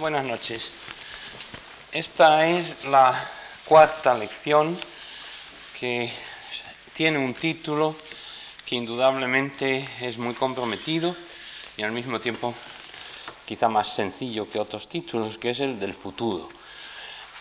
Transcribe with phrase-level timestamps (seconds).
[0.00, 0.72] Buenas noches.
[1.92, 3.12] Esta es la
[3.66, 4.74] cuarta lección
[5.78, 6.10] que
[6.94, 7.94] tiene un título
[8.64, 11.14] que indudablemente es muy comprometido
[11.76, 12.54] y al mismo tiempo
[13.44, 16.48] quizá más sencillo que otros títulos, que es el del futuro.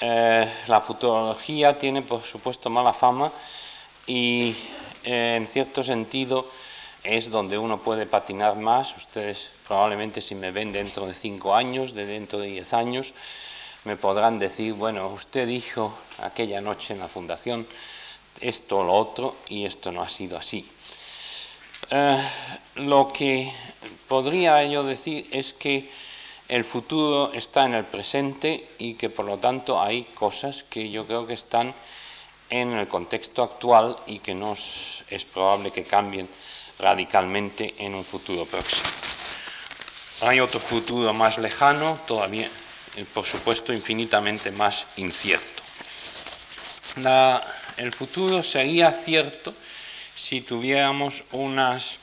[0.01, 3.31] Eh, la futurología tiene, por supuesto, mala fama
[4.05, 4.53] y
[5.05, 6.51] eh, en cierto sentido
[7.03, 8.95] es donde uno puede patinar más.
[8.95, 13.13] Ustedes probablemente si me ven dentro de cinco años, de dentro de diez años,
[13.85, 17.65] me podrán decir, bueno, usted dijo aquella noche en la fundación
[18.41, 20.69] esto o lo otro y esto no ha sido así.
[21.91, 22.21] Eh,
[22.75, 23.51] lo que
[24.07, 25.89] podría yo decir es que
[26.49, 31.05] el futuro está en el presente y que por lo tanto hay cosas que yo
[31.05, 31.73] creo que están
[32.49, 36.27] en el contexto actual y que no es probable que cambien
[36.79, 38.87] radicalmente en un futuro próximo.
[40.21, 42.49] Hay otro futuro más lejano, todavía,
[42.95, 45.61] eh, por supuesto, infinitamente más incierto.
[47.77, 49.53] el futuro sería cierto
[50.15, 51.99] si tuviéramos unas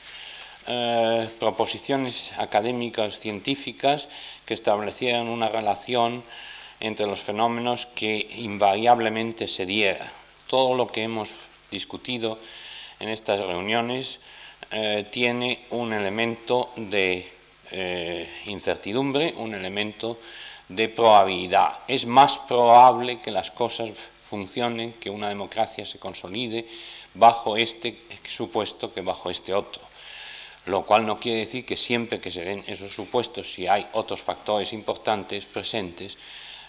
[0.67, 4.09] eh, proposiciones académicas, científicas,
[4.47, 6.25] que establecieran una relación
[6.81, 10.11] entre los fenómenos que invariablemente se diera.
[10.47, 11.34] Todo lo que hemos
[11.70, 12.39] discutido
[13.00, 14.20] en estas reuniones
[14.70, 17.27] eh, tiene un elemento de
[17.70, 20.19] eh, incertidumbre, un elemento
[20.69, 21.81] de probabilidad.
[21.86, 26.67] Es más probable que las cosas funcionen, que una democracia se consolide
[27.14, 29.83] bajo este supuesto que bajo este otro.
[30.67, 34.20] Lo cual no quiere decir que siempre que se den esos supuestos, si hay otros
[34.20, 36.19] factores importantes presentes,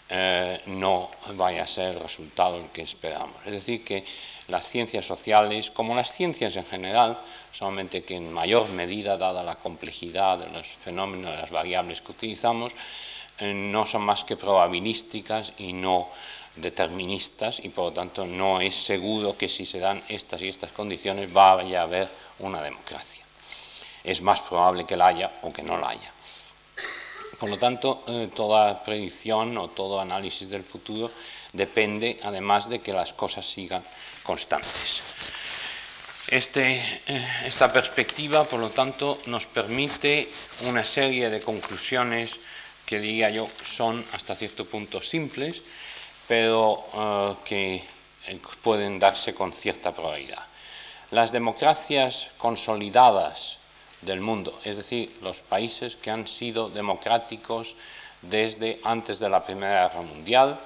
[0.10, 3.36] eh, no vaya a ser el resultado el que esperamos.
[3.46, 4.06] Es decir, que
[4.48, 7.18] las ciencias sociales, como las ciencias en general,
[7.52, 12.12] solamente que en mayor medida, dada la complejidad de los fenómenos, de las variables que
[12.12, 12.74] utilizamos,
[13.40, 16.08] eh, no son más que probabilísticas y no
[16.56, 20.72] deterministas y por lo tanto no es seguro que si se dan estas y estas
[20.72, 22.10] condiciones vaya a haber
[22.40, 23.24] una democracia.
[24.04, 26.12] Es más probable que la haya o que no la haya.
[27.40, 31.12] Por lo tanto, eh, toda predicción o todo análisis del futuro
[31.54, 33.84] depende además de que las cosas sigan
[34.28, 35.00] constantes.
[36.28, 40.28] Este, eh, esta perspectiva, por lo tanto, nos permite
[40.68, 42.36] una serie de conclusiones
[42.86, 45.64] que diría yo son hasta cierto punto simples,
[46.28, 47.84] pero eh, que
[48.62, 50.44] pueden darse con cierta probabilidad.
[51.12, 53.60] Las democracias consolidadas
[54.02, 57.76] del mundo, es decir, los países que han sido democráticos
[58.22, 60.60] desde antes de la Primera Guerra Mundial,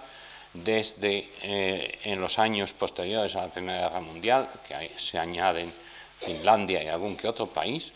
[0.54, 5.72] desde eh, en los años posteriores a la Primera Guerra Mundial, que se añaden
[6.18, 7.94] Finlandia y algún que otro país,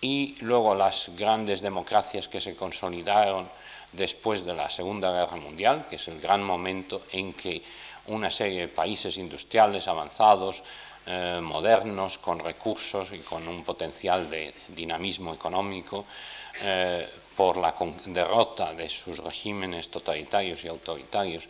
[0.00, 3.48] y luego las grandes democracias que se consolidaron
[3.92, 7.62] después de la Segunda Guerra Mundial, que es el gran momento en que
[8.06, 10.62] una serie de países industriales avanzados,
[11.06, 16.04] eh, modernos, con recursos y con un potencial de dinamismo económico,
[16.62, 17.74] eh, por la
[18.06, 21.48] derrota de sus regímenes totalitarios y autoritarios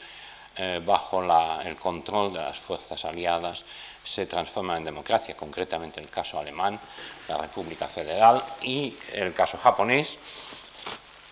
[0.58, 3.64] eh, bajo el control de las fuerzas aliadas,
[4.04, 6.78] se transforma en democracia, concretamente el caso alemán,
[7.28, 10.18] la República Federal, y el caso japonés.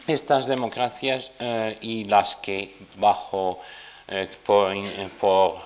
[0.06, 1.32] Estas democracias
[1.80, 3.60] y las que bajo
[4.08, 4.72] eh, por,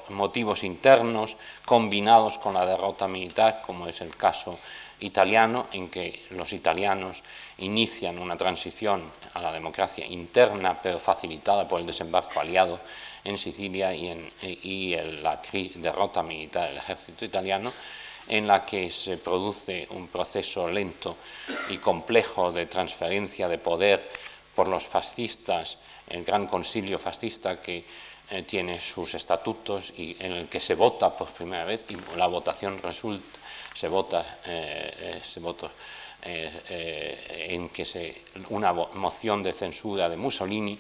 [0.09, 4.59] motivos internos combinados con la derrota militar, como es el caso
[5.01, 7.23] italiano, en que los italianos
[7.59, 9.03] inician una transición
[9.35, 12.81] a la democracia interna, pero facilitada por el desembarco aliado
[13.25, 15.41] en Sicilia y, en, y la
[15.77, 17.73] derrota militar del ejército italiano,
[18.29, 21.17] en la que se produce un proceso lento
[21.69, 24.09] y complejo de transferencia de poder
[24.55, 27.85] por los fascistas, el gran concilio fascista que
[28.31, 32.29] eh, tiene sus estatutos y en el que se vota por primera vez y la
[32.29, 33.39] votación resulta,
[33.75, 35.71] se vota, eh, eh, se vota
[36.23, 38.21] en que se,
[38.51, 40.79] una moción de censura de Mussolini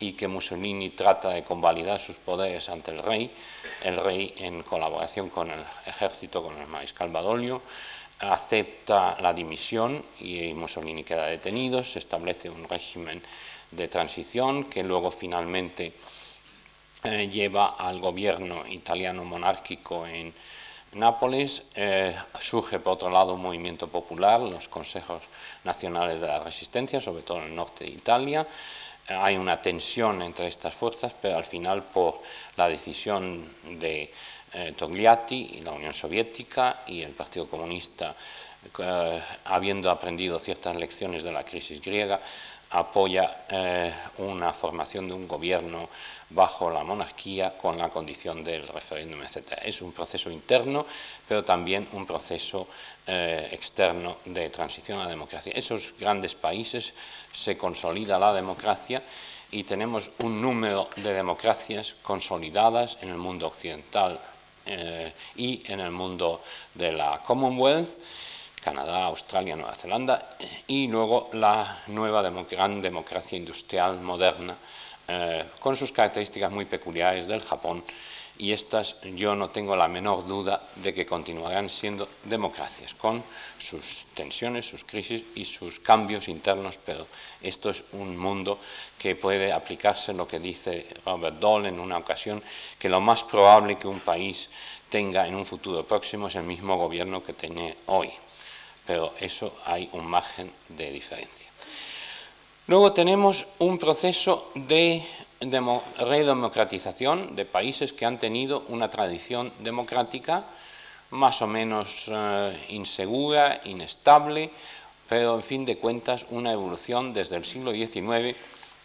[0.00, 3.30] y que Mussolini trata de convalidar sus poderes ante el rey,
[3.82, 7.62] el rey en colaboración con el ejército, con el mariscal Badoglio,
[8.20, 13.22] acepta la dimisión y Mussolini queda detenido, se establece un régimen
[13.70, 15.92] de transición que luego finalmente
[17.04, 20.34] eh, lleva al gobierno italiano monárquico en
[20.92, 21.64] Nápoles.
[21.74, 25.22] Eh, surge por otro lado un movimiento popular, los consejos
[25.64, 28.46] nacionales de la resistencia, sobre todo en el norte de Italia.
[29.08, 32.20] Eh, hay una tensión entre estas fuerzas, pero al final por
[32.56, 33.46] la decisión
[33.80, 34.12] de
[34.78, 38.14] Togliatti y la Unión Soviética y el Partido Comunista,
[39.44, 42.18] habiendo aprendido ciertas lecciones de la crisis griega,
[42.70, 45.88] apoya eh, una formación de un gobierno
[46.30, 49.52] bajo la monarquía con la condición del referéndum, etc.
[49.64, 50.84] Es un proceso interno,
[51.26, 52.68] pero también un proceso
[53.10, 55.50] eh, externo de transición a la democracia.
[55.56, 56.92] Esos grandes países
[57.32, 59.02] se consolida la democracia
[59.50, 64.20] y tenemos un número de democracias consolidadas en el mundo occidental
[64.66, 66.42] eh, y en el mundo
[66.74, 68.02] de la Commonwealth,
[68.60, 72.20] Canadá, Australia, Nueva Zelanda, y luego la nueva
[72.50, 74.54] gran democracia industrial moderna,
[75.08, 77.82] eh, con sus características muy peculiares del Japón,
[78.38, 83.22] y estas yo no tengo la menor duda de que continuarán siendo democracias, con
[83.58, 87.06] sus tensiones, sus crisis y sus cambios internos, pero
[87.42, 88.58] esto es un mundo
[88.96, 92.42] que puede aplicarse lo que dice Robert Dole en una ocasión,
[92.78, 94.48] que lo más probable que un país
[94.88, 98.10] tenga en un futuro próximo es el mismo gobierno que tiene hoy,
[98.86, 101.48] pero eso hay un margen de diferencia.
[102.68, 105.02] Luego tenemos un proceso de
[105.40, 110.44] redemocratización de países que han tenido una tradición democrática
[111.10, 114.50] más o menos eh, insegura, inestable,
[115.08, 118.36] pero en fin de cuentas una evolución desde el siglo XIX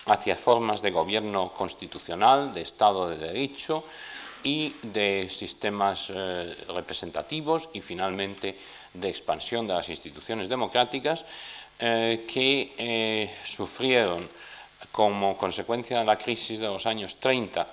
[0.05, 3.83] hacia formas de gobierno constitucional, de Estado de Derecho
[4.43, 8.57] y de sistemas eh, representativos y finalmente
[8.93, 11.25] de expansión de las instituciones democráticas
[11.79, 14.29] eh, que sufrieron
[14.93, 17.67] como consecuencia de la crisis de los años 30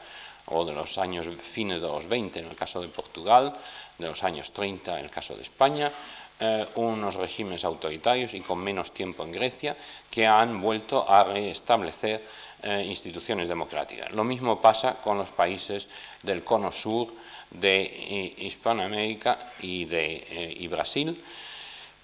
[0.46, 3.52] o de los años fines de los 20 en el caso de Portugal,
[3.98, 5.92] de los años 30 en el caso de España,
[6.40, 9.76] eh, unos regímenes autoritarios y con menos tiempo en Grecia
[10.10, 12.24] que han vuelto a restablecer
[12.62, 14.10] eh, instituciones democráticas.
[14.12, 15.88] Lo mismo pasa con los países
[16.22, 17.12] del cono sur
[17.50, 21.22] de eh, Hispanoamérica y, de, y Brasil,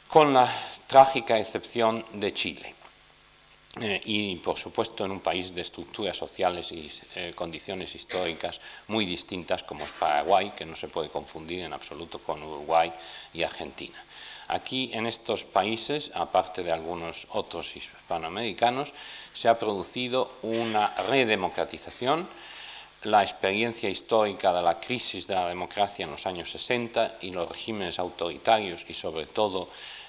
[0.09, 0.47] con la
[0.87, 2.75] trágica excepción de Chile.
[3.79, 8.59] Eh, y, por supuesto, en un país de estructuras sociales y eh, condiciones históricas
[8.89, 12.91] muy distintas como es Paraguay, que no se puede confundir en absoluto con Uruguay
[13.35, 14.03] y Argentina.
[14.49, 18.95] Aquí, en estos países, aparte de algunos otros hispanoamericanos,
[19.35, 22.27] se ha producido una redemocratización,
[23.03, 27.47] la experiencia histórica de la crisis de la democracia en los años 60 y los
[27.47, 29.69] regímenes autoritarios y, sobre todo,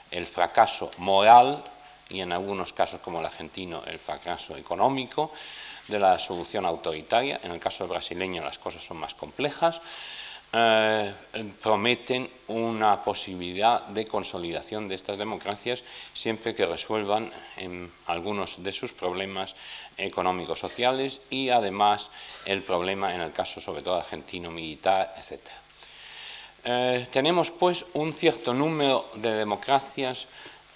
[0.09, 1.61] el fracaso moral
[2.09, 5.31] y en algunos casos como el argentino el fracaso económico
[5.87, 9.81] de la solución autoritaria, en el caso brasileño las cosas son más complejas,
[10.53, 11.13] eh,
[11.61, 15.83] prometen una posibilidad de consolidación de estas democracias
[16.13, 17.29] siempre que resuelvan
[18.05, 19.57] algunos de sus problemas
[19.97, 22.11] económicos sociales y además
[22.45, 25.41] el problema en el caso sobre todo argentino militar, etc.
[26.63, 30.27] Eh, tenemos pues un cierto número de democracias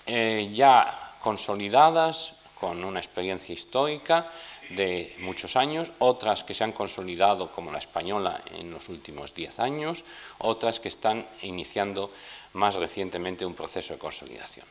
[0.05, 4.29] eh, ya consolidadas con una experiencia histórica
[4.69, 9.59] de muchos años, otras que se han consolidado como la española en los últimos diez
[9.59, 10.06] años,
[10.38, 12.12] otras que están iniciando
[12.53, 14.65] más recientemente un proceso de consolidación.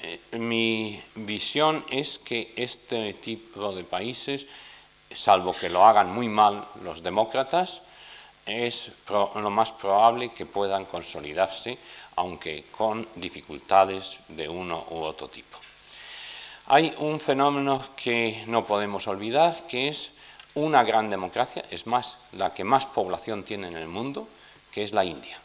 [0.00, 4.46] Eh, mi visión es que este tipo de países,
[5.10, 7.82] salvo que lo hagan muy mal los demócratas,
[8.44, 11.78] es lo más probable que puedan consolidarse,
[12.16, 15.58] aunque con dificultades de uno u otro tipo.
[16.66, 20.12] Hay un fenómeno que no podemos olvidar, que es
[20.54, 24.28] una gran democracia, es más, la que más población tiene en el mundo,
[24.70, 25.38] que es la India.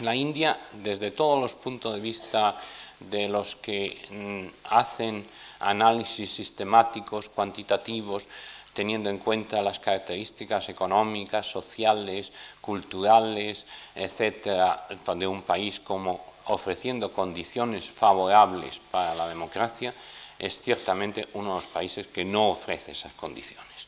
[0.00, 2.56] La India, desde todos los puntos de vista
[2.98, 5.26] de los que mm, hacen
[5.60, 8.28] análisis sistemáticos, cuantitativos,
[8.72, 17.90] teniendo en cuenta las características económicas, sociales, culturales, etcétera, de un país como ofreciendo condiciones
[17.90, 19.94] favorables para la democracia,
[20.38, 23.86] es ciertamente uno de los países que no ofrece esas condiciones.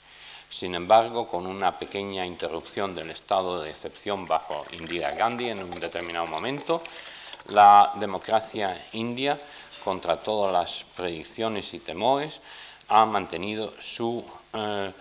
[0.48, 5.80] Sin embargo, con una pequeña interrupción del estado de excepción bajo Indira Gandhi en un
[5.80, 6.80] determinado momento,
[7.48, 9.38] la democracia india,
[9.82, 12.40] contra todas las predicciones y temores,
[12.88, 13.74] ha mantenido
[14.54, 14.92] eh,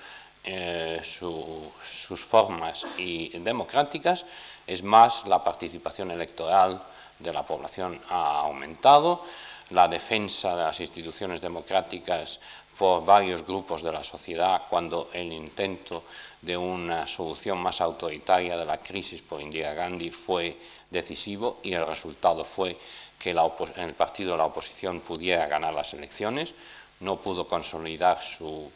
[0.43, 4.25] eh, sus formas y democráticas.
[4.65, 6.81] Es más, la participación electoral
[7.23, 9.23] de la población ha aumentado,
[9.69, 12.39] la defensa de las instituciones democráticas
[12.77, 16.03] por varios grupos de la sociedad cuando el intento
[16.41, 20.57] de una solución más autoritaria de la crisis por Indira Gandhi fue
[20.89, 22.77] decisivo y el resultado fue
[23.17, 26.55] que el partido de la oposición pudiera ganar las elecciones,
[26.99, 28.69] no pudo consolidar su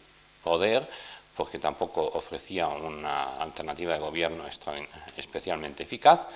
[0.44, 0.88] poder
[1.36, 4.46] porque tampoco ofrecía una alternativa de gobierno
[5.16, 6.28] especialmente eficaz,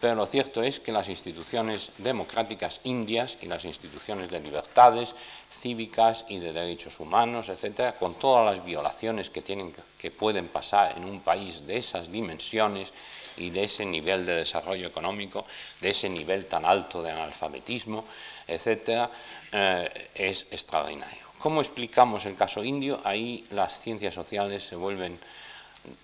[0.00, 5.16] pero lo cierto es que las instituciones democráticas indias y las instituciones de libertades
[5.50, 10.96] cívicas y de derechos humanos, etcétera, con todas las violaciones que, tienen, que pueden pasar
[10.96, 12.94] en un país de esas dimensiones
[13.36, 15.44] y de ese nivel de desarrollo económico,
[15.80, 18.04] de ese nivel tan alto de analfabetismo,
[18.46, 19.10] etcétera,
[19.50, 21.26] eh, es extraordinario.
[21.38, 23.00] ¿Cómo explicamos el caso indio?
[23.04, 25.18] Ahí las ciencias sociales se vuelven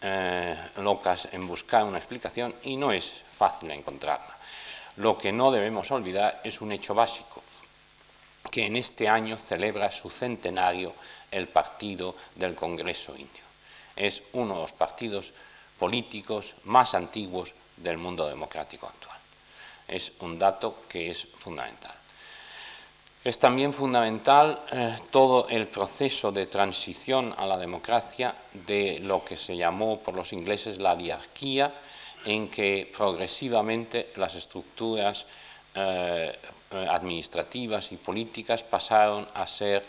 [0.01, 4.37] eh, locas en buscar una explicación y no es fácil encontrarla.
[4.97, 7.43] Lo que no debemos olvidar es un hecho básico,
[8.51, 10.95] que en este año celebra su centenario
[11.31, 13.43] el Partido del Congreso Indio.
[13.97, 15.33] Es uno de los partidos
[15.79, 19.19] políticos más antiguos del mundo democrático actual.
[19.89, 22.04] Es un dato que es fundamental.
[23.25, 29.39] Es también fundamental eh, todo el proceso de transición a la democracia de lo que
[29.39, 31.73] se llamó por los ingleses la diarquía,
[32.27, 35.27] en que progresivamente las estructuras
[35.75, 36.37] eh,
[36.71, 39.83] administrativas y políticas pasaron a ser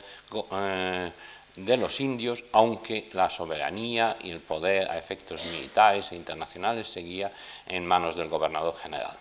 [0.54, 1.12] eh,
[1.58, 7.34] de los indios, aunque la soberanía y el poder a efectos militares e internacionales seguía
[7.68, 9.18] en manos del gobernador general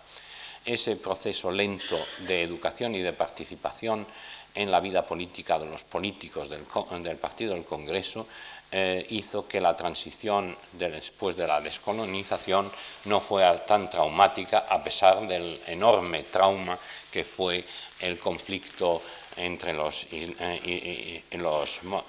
[0.65, 4.05] ese proceso lento de educación y de participación
[4.55, 8.25] en la vida política de los políticos del, Partido del Congreso
[8.71, 12.71] eh, hizo que la transición después de la descolonización
[13.05, 16.77] no fuera tan traumática a pesar del enorme trauma
[17.11, 17.63] que fue
[17.99, 19.01] el conflicto
[19.37, 21.21] entre los, eh,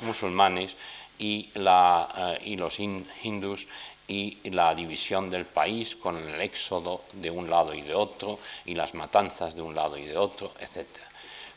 [0.00, 0.76] musulmanes
[1.18, 3.66] y, eh, y los hindús
[4.08, 8.74] y la división del país con el éxodo de un lado y de otro y
[8.74, 10.86] las matanzas de un lado y de otro, etc.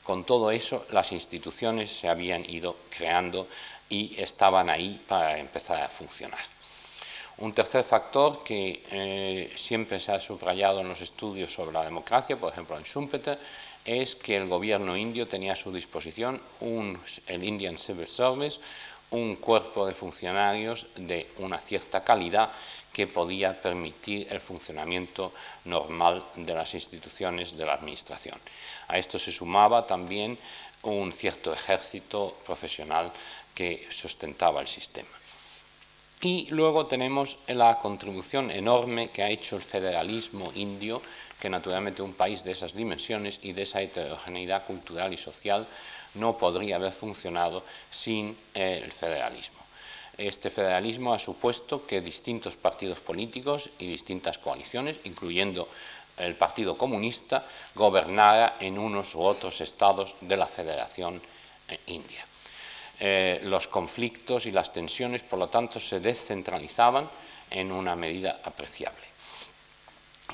[0.04, 3.48] Con todo eso, las instituciones se habían ido creando
[3.90, 6.40] y estaban ahí para empezar a funcionar.
[7.38, 12.38] Un tercer factor que eh, siempre se ha subrayado en los estudios sobre la democracia,
[12.38, 13.40] por ejemplo en Schumpeter,
[13.86, 18.60] es que el gobierno indio tenía a su disposición el Indian Civil Service,
[19.12, 22.52] un cuerpo de funcionarios de una cierta calidad
[22.94, 25.34] que podía permitir el funcionamiento
[25.66, 28.40] normal de las instituciones de la Administración.
[28.88, 30.38] A esto se sumaba también
[30.84, 33.12] un cierto ejército profesional
[33.54, 35.10] que sustentaba el sistema.
[36.22, 41.02] Y luego tenemos la contribución enorme que ha hecho el federalismo indio,
[41.40, 45.66] que naturalmente un país de esas dimensiones y de esa heterogeneidad cultural y social
[46.16, 49.60] no podría haber funcionado sin el federalismo.
[50.18, 55.70] Este federalismo ha supuesto que distintos partidos políticos y distintas coaliciones, incluyendo
[56.18, 61.22] el Partido Comunista, gobernara en unos u otros estados de la Federación
[61.70, 62.26] eh, India.
[63.00, 67.10] Eh, los conflictos y las tensiones, por lo tanto, se descentralizaban
[67.50, 69.00] en una medida apreciable.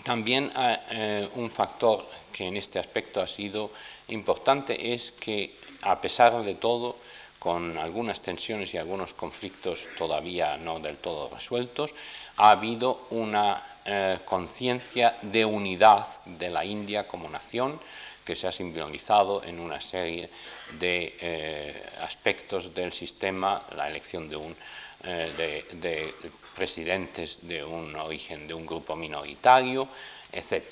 [0.04, 3.72] También eh, un factor que en este aspecto ha sido
[4.10, 5.56] importante es que,
[5.86, 6.98] a pesar de todo,
[7.40, 11.94] con algunas tensiones y algunos conflictos todavía no del todo resueltos,
[12.38, 17.80] ha habido una eh, conciencia de unidad de la India como nación
[18.26, 20.32] que se ha simbolizado en una serie
[20.80, 24.56] de eh, aspectos del sistema, la elección de, un,
[25.04, 26.16] de, de
[26.56, 29.88] presidentes de un origen de un grupo minoritario,
[30.32, 30.64] etc.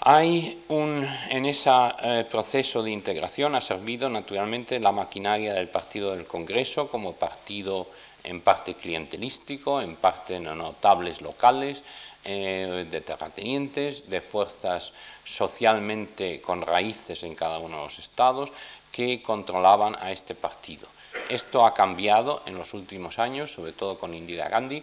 [0.00, 1.70] Hay un, en ese
[2.02, 7.88] eh, proceso de integración ha servido naturalmente la maquinaria del Partido del Congreso como partido
[8.22, 11.84] en parte clientelístico, en parte notables locales,
[12.24, 18.52] eh, de terratenientes, de fuerzas socialmente con raíces en cada uno de los estados
[18.90, 20.88] que controlaban a este partido.
[21.28, 24.82] Esto ha cambiado en los últimos años, sobre todo con Indira Gandhi.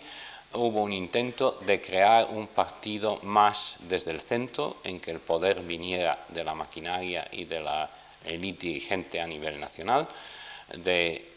[0.55, 5.61] Hubo un intento de crear un partido más desde el centro, en que el poder
[5.61, 7.89] viniera de la maquinaria y de la
[8.23, 10.07] élite dirigente a nivel nacional.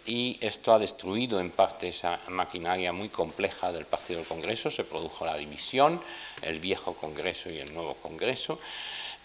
[0.06, 4.70] y esto ha destruido en parte esa maquinaria muy compleja del Partido del Congreso.
[4.70, 6.00] Se produjo la división,
[6.42, 8.60] el viejo Congreso y el nuevo Congreso.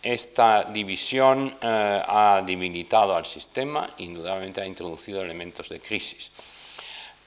[0.02, 6.32] Esta división eh, ha debilitado al sistema, indudablemente ha introducido elementos de crisis.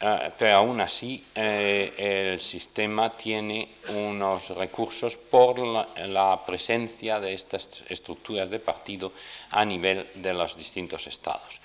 [0.01, 7.85] Eh, pero aún así eh, el sistema tiene unos recursos por la, presencia de estas
[7.89, 9.13] estructuras de partido
[9.51, 11.61] a nivel de los distintos estados.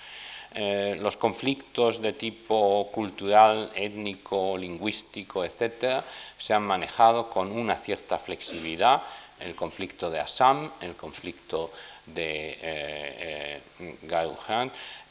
[1.00, 6.04] los conflictos de tipo cultural, étnico, lingüístico, etcétera,
[6.38, 9.02] se han manejado con una cierta flexibilidad
[9.40, 11.72] el conflicto de Assam, el conflicto
[12.06, 13.98] de eh, eh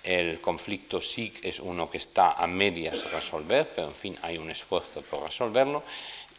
[0.09, 4.50] el conflicto Sikh es uno que está a medias resolver, pero en fin hay un
[4.50, 5.83] esfuerzo por resolverlo,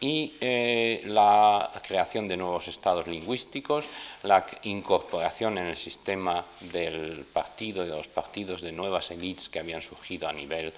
[0.00, 3.86] y eh, la creación de nuevos estados lingüísticos,
[4.24, 9.60] la incorporación en el sistema del partido y de los partidos de nuevas élites que
[9.60, 10.72] habían surgido a nivel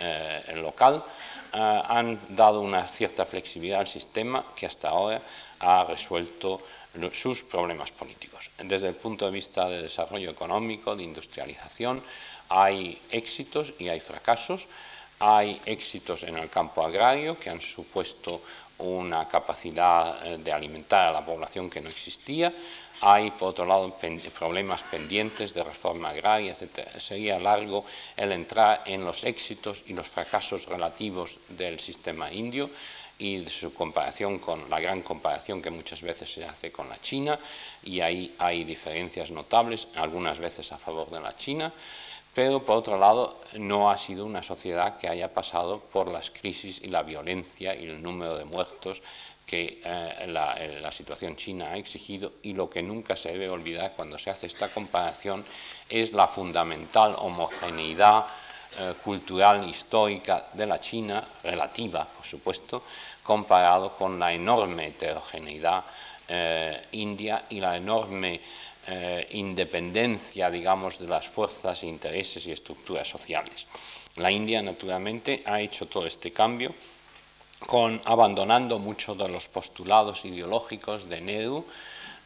[0.00, 1.02] eh, local,
[1.54, 5.22] eh, han dado una cierta flexibilidad al sistema que hasta ahora
[5.60, 6.60] ha resuelto
[7.12, 8.50] sus problemas políticos.
[8.62, 12.02] Desde el punto de vista de desarrollo económico, de industrialización,
[12.48, 14.68] hay éxitos y hay fracasos.
[15.20, 18.42] Hay éxitos en el campo agrario que han supuesto
[18.78, 22.52] una capacidad eh, de alimentar a la población que no existía.
[23.00, 23.96] Hay, por otro lado,
[24.36, 26.88] problemas pendientes de reforma agraria, etc.
[26.98, 27.84] Sería largo
[28.16, 32.70] el entrar en los éxitos y los fracasos relativos del sistema indio
[33.18, 37.38] y su comparación con la gran comparación que muchas veces se hace con la China,
[37.84, 41.72] y ahí hay diferencias notables, algunas veces a favor de la China,
[42.34, 46.80] pero por otro lado no ha sido una sociedad que haya pasado por las crisis
[46.82, 49.02] y la violencia y el número de muertos
[49.46, 52.32] que eh, la, situación china ha exigido.
[52.42, 55.44] Y lo que nunca se debe olvidar cuando se hace esta comparación
[55.88, 58.26] es la fundamental homogeneidad
[58.78, 62.82] eh, cultural histórica de la China, relativa por supuesto,
[63.22, 65.84] comparado con la enorme heterogeneidad
[66.26, 68.40] eh, india y la enorme
[68.86, 73.66] eh, independencia, digamos, de las fuerzas, intereses y estructuras sociales.
[74.16, 76.74] La India, naturalmente, ha hecho todo este cambio
[77.66, 81.64] con, abandonando muchos de los postulados ideológicos de Nehru,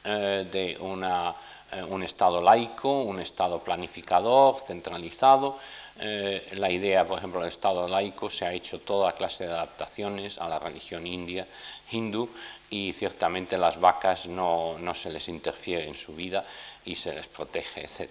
[0.04, 5.58] eh, de eh, un Estado laico, un Estado planificador, centralizado,
[6.00, 10.38] eh, la idea, por ejemplo, del Estado laico se ha hecho toda clase de adaptaciones
[10.38, 11.46] a la religión india,
[11.90, 12.28] hindú,
[12.70, 16.44] y ciertamente las vacas no, se les interfiere en su vida
[16.84, 18.10] y se les protege, etc.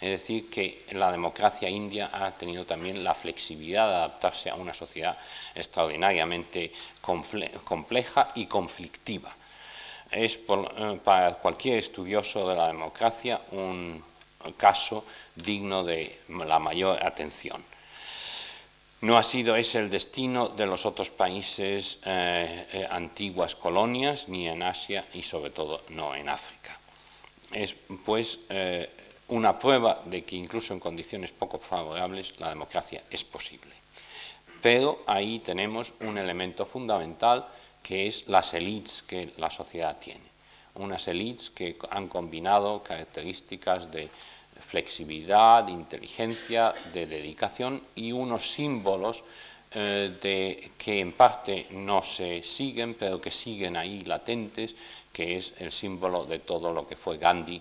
[0.00, 4.74] Es decir, que la democracia india ha tenido también la flexibilidad de adaptarse a una
[4.74, 5.16] sociedad
[5.54, 9.34] extraordinariamente compleja y conflictiva.
[10.10, 14.02] Es eh, para cualquier estudioso de la democracia un
[14.56, 17.62] caso digno de la mayor atención.
[19.00, 24.48] No ha sido ese el destino de los otros países eh, eh, antiguas colonias, ni
[24.48, 26.76] en Asia y sobre todo no en África.
[27.52, 28.90] Es pues eh,
[29.28, 33.72] una prueba de que incluso en condiciones poco favorables la democracia es posible.
[34.60, 37.46] Pero ahí tenemos un elemento fundamental
[37.80, 40.28] que es las élites que la sociedad tiene
[40.78, 44.08] unas élites que han combinado características de
[44.58, 49.24] flexibilidad, de inteligencia, de dedicación y unos símbolos
[49.70, 54.74] eh, que en parte no se siguen, pero que siguen ahí latentes,
[55.12, 57.60] que es el símbolo de todo lo que fue Gandhi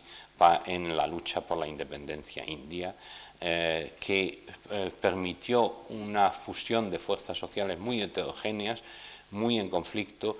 [0.67, 2.95] en la lucha por la independencia india,
[3.41, 8.83] eh, que eh, permitió una fusión de fuerzas sociales muy heterogéneas,
[9.31, 10.37] muy en conflicto,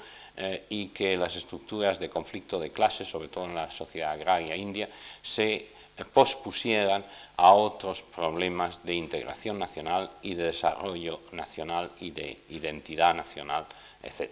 [0.70, 4.88] y que las estructuras de conflicto de clases, sobre todo en la sociedad agraria india,
[5.20, 5.70] se
[6.06, 7.04] pospusieran
[7.38, 13.66] a otros problemas de integración nacional y de desarrollo nacional y de identidad nacional,
[14.04, 14.30] etc.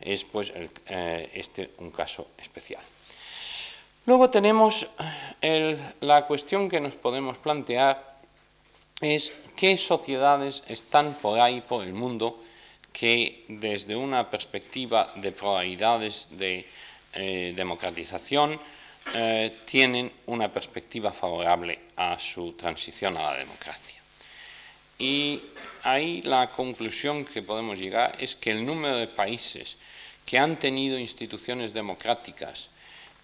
[0.00, 2.82] Es pues eh, este un caso especial.
[4.04, 4.88] Luego tenemos
[6.00, 8.18] la cuestión que nos podemos plantear
[9.00, 12.42] es qué sociedades están por ahí, por el mundo,
[12.92, 16.66] que desde una perspectiva de probabilidades de
[17.14, 18.58] eh, democratización
[19.14, 24.00] eh, tienen una perspectiva favorable a su transición a la democracia.
[24.98, 25.40] Y
[25.82, 29.76] ahí la conclusión que podemos llegar es que el número de países
[30.24, 32.70] que han tenido instituciones democráticas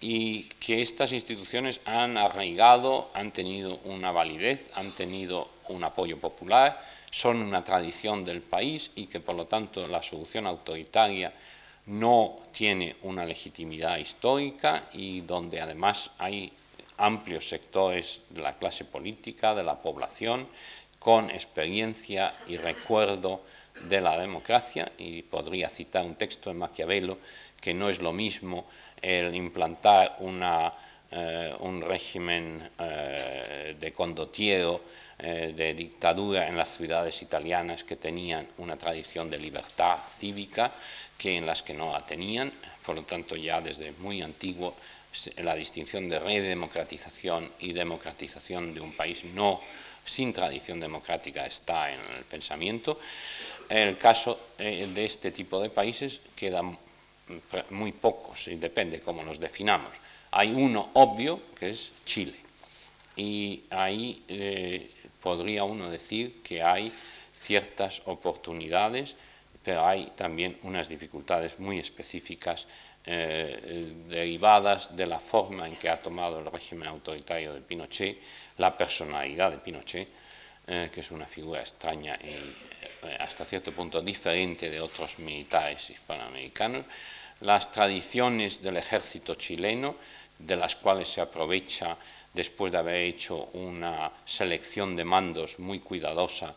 [0.01, 6.81] y que estas instituciones han arraigado, han tenido una validez, han tenido un apoyo popular,
[7.11, 11.33] son una tradición del país y que por lo tanto la solución autoritaria
[11.87, 16.51] no tiene una legitimidad histórica y donde además hay
[16.97, 20.47] amplios sectores de la clase política, de la población,
[20.99, 23.41] con experiencia y recuerdo
[23.87, 27.17] de la democracia, y podría citar un texto de Maquiavelo,
[27.61, 28.65] que no es lo mismo
[29.01, 30.17] el implantar
[31.11, 34.81] eh, un régimen eh, de condottiero
[35.17, 40.71] eh, de dictadura en las ciudades italianas que tenían una tradición de libertad cívica
[41.19, 42.51] que en las que no la tenían,
[42.83, 44.73] por lo tanto ya desde muy antiguo
[45.43, 49.59] la distinción de redemocratización y democratización de un país no
[50.05, 52.99] sin tradición democrática está en el pensamiento.
[53.67, 56.77] En el caso eh, de este tipo de países quedan
[57.69, 59.91] muy pocos, y depende cómo nos definamos.
[60.31, 62.35] Hay uno obvio, que es Chile,
[63.15, 64.89] y ahí eh,
[65.21, 66.91] podría uno decir que hay
[67.33, 69.15] ciertas oportunidades
[69.63, 72.67] pero hay también unas dificultades muy específicas
[73.05, 78.19] eh, derivadas de la forma en que ha tomado el régimen autoritario de Pinochet,
[78.57, 80.07] la personalidad de Pinochet,
[80.67, 85.89] eh, que es una figura extraña y eh, hasta cierto punto diferente de otros militares
[85.89, 86.85] hispanoamericanos,
[87.41, 89.95] las tradiciones del ejército chileno,
[90.37, 91.97] de las cuales se aprovecha
[92.33, 96.55] después de haber hecho una selección de mandos muy cuidadosa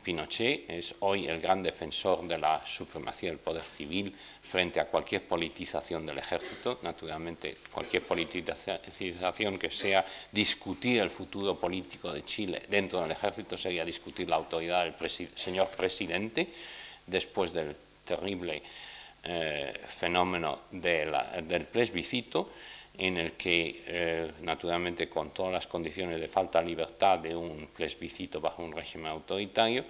[0.00, 5.26] Pinochet es hoy el gran defensor de la supremacía del poder civil frente a cualquier
[5.26, 6.78] politización del ejército.
[6.82, 13.84] Naturalmente, cualquier politización que sea discutir el futuro político de Chile dentro del ejército sería
[13.84, 16.48] discutir la autoridad del señor presidente
[17.06, 18.62] después del terrible
[19.24, 22.50] eh, fenómeno del plebiscito
[22.98, 27.68] en el que, eh, naturalmente, con todas las condiciones de falta de libertad de un
[27.74, 29.84] plebiscito bajo un régimen autoritario,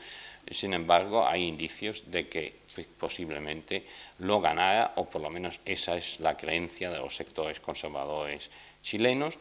[0.50, 3.84] sin embargo, hay indicios de que pues, posiblemente
[4.18, 8.50] lo ganara, o por lo menos esa es la creencia de los sectores conservadores
[8.82, 9.38] chilenos,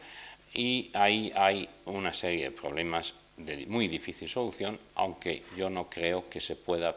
[0.54, 6.28] y ahí hay una serie de problemas de muy difícil solución, aunque yo no creo
[6.28, 6.94] que se pueda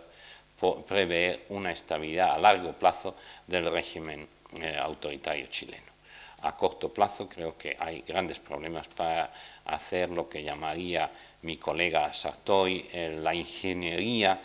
[0.88, 3.16] prever una estabilidad a largo plazo
[3.48, 4.28] del régimen
[4.60, 5.95] eh, autoritario chileno
[6.46, 9.32] a corto plazo creo que hay grandes problemas para
[9.66, 11.10] hacer lo que llamaría
[11.42, 14.40] mi colega Sartoy eh, la ingeniería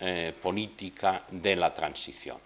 [0.00, 2.38] eh, política de la transición.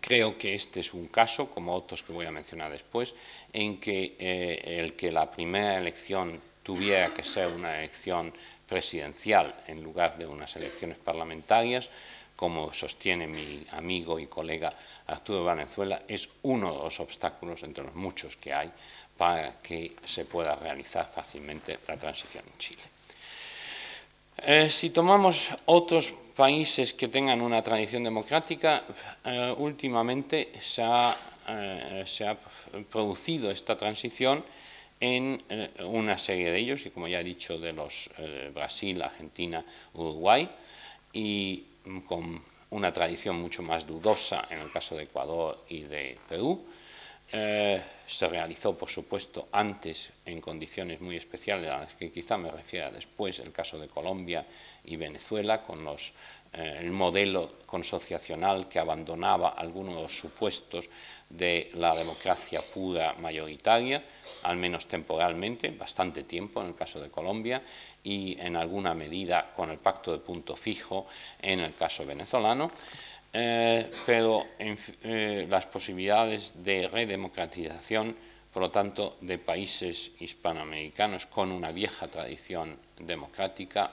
[0.00, 3.14] Creo que este es un caso, como otros que voy a mencionar después,
[3.52, 8.32] en que eh, el que la primera elección tuviera que ser una elección
[8.66, 11.90] presidencial en lugar de unas elecciones parlamentarias
[12.42, 14.74] como sostiene mi amigo y colega
[15.06, 18.68] Arturo Valenzuela, es uno de los obstáculos entre los muchos que hay
[19.16, 22.82] para que se pueda realizar fácilmente la transición en Chile.
[24.38, 28.82] Eh, si tomamos otros países que tengan una tradición democrática,
[29.24, 31.14] eh, últimamente se ha,
[31.46, 32.36] eh, se ha,
[32.90, 34.44] producido esta transición
[34.98, 35.44] en
[35.84, 38.10] una serie de ellos, y como ya he dicho, de los
[38.54, 40.48] Brasil, Argentina, Uruguay,
[41.12, 41.64] y
[42.06, 46.64] con una tradición mucho más dudosa en el caso de Ecuador y de Perú.
[47.34, 52.50] Eh, se realizó, por supuesto, antes en condiciones muy especiales, a las que quizá me
[52.50, 54.46] refiera después, el caso de Colombia
[54.84, 60.90] y Venezuela, con eh, el modelo consociacional que abandonaba algunos de los supuestos
[61.30, 64.04] de la democracia pura mayoritaria,
[64.42, 67.62] al menos temporalmente, bastante tiempo en el caso de Colombia,
[68.04, 71.06] y en alguna medida con el pacto de punto fijo
[71.40, 72.70] en el caso venezolano,
[73.32, 78.14] eh, pero eh, las posibilidades de redemocratización,
[78.52, 83.90] por lo tanto, de países hispanoamericanos con una vieja tradición democrática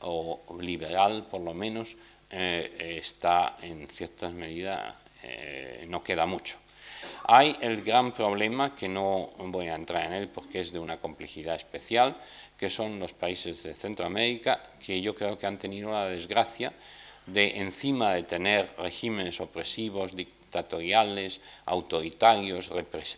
[0.00, 1.96] o liberal, por lo menos,
[2.30, 4.94] eh, está en ciertas medidas,
[5.88, 6.58] no queda mucho.
[7.24, 10.98] Hay el gran problema, que no voy a entrar en él porque es de una
[10.98, 12.16] complejidad especial,
[12.58, 16.72] que son los países de Centroamérica, que yo creo que han tenido la desgracia
[17.26, 22.70] de, encima de tener regímenes opresivos, dictatoriales, autoritarios,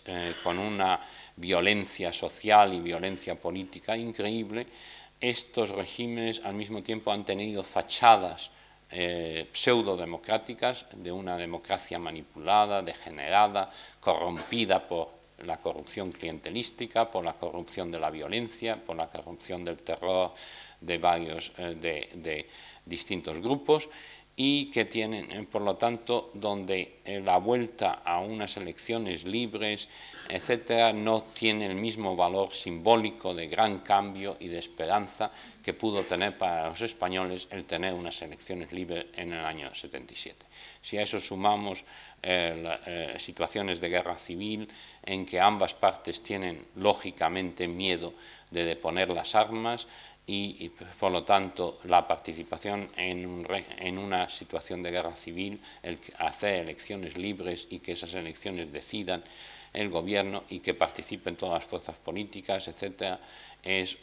[0.07, 1.01] eh, con una
[1.37, 4.66] violencia social y violencia política increíble,
[5.20, 8.51] estos regímenes al mismo tiempo han tenido fachadas
[8.90, 13.70] eh, pseudo-democráticas de una democracia manipulada, degenerada,
[14.01, 19.79] corrompida por la corrupción clientelística, por la corrupción de la violencia, por la corrupción del
[19.79, 20.33] terror
[20.81, 21.75] de varios eh,
[22.14, 22.49] de,
[22.85, 23.88] distintos grupos
[24.38, 29.88] y que tienen, eh, por lo tanto, donde eh, la vuelta a unas elecciones libres,
[30.29, 35.31] etcétera, no tiene el mismo valor simbólico de gran cambio y de esperanza
[35.64, 40.44] que pudo tener para los españoles el tener unas elecciones libres en el año 77.
[40.83, 41.85] Si a eso sumamos
[43.18, 44.68] situaciones de guerra civil,
[45.05, 48.14] en que ambas partes tienen lógicamente miedo
[48.51, 49.87] de deponer las armas
[50.29, 53.47] y, por lo tanto la participación en,
[53.79, 59.23] en, una situación de guerra civil, el hacer elecciones libres y que esas elecciones decidan
[59.73, 63.21] el gobierno y que participen todas las fuerzas políticas, etcétera,
[63.62, 63.99] es eh,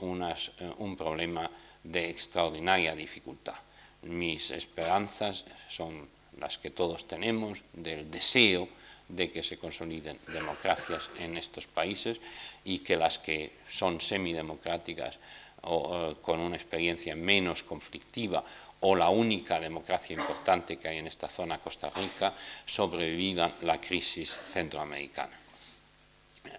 [0.78, 1.50] un problema
[1.84, 3.56] de extraordinaria dificultad.
[4.04, 6.08] Mis esperanzas son
[6.40, 8.70] las que todos tenemos del deseo
[9.08, 12.22] de que se consoliden democracias en estos países
[12.64, 15.20] y que las que son semidemocráticas
[15.63, 18.43] o con una experiencia menos conflictiva
[18.82, 22.34] o la única democracia importante que hay en esta zona, Costa Rica,
[22.65, 25.39] sobrevivan la crisis centroamericana.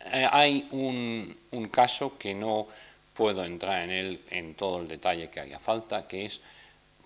[0.06, 1.36] Eh, hay un,
[1.70, 2.66] caso que no
[3.12, 6.40] puedo entrar en él en todo el detalle que haga falta, que es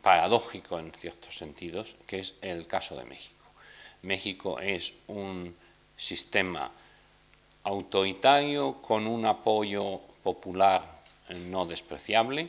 [0.03, 3.35] paradójico en ciertos sentidos, que es el caso de México.
[4.03, 5.57] México es un
[5.97, 6.71] sistema
[7.65, 10.98] autoritario con un apoyo popular
[11.35, 12.49] no despreciable,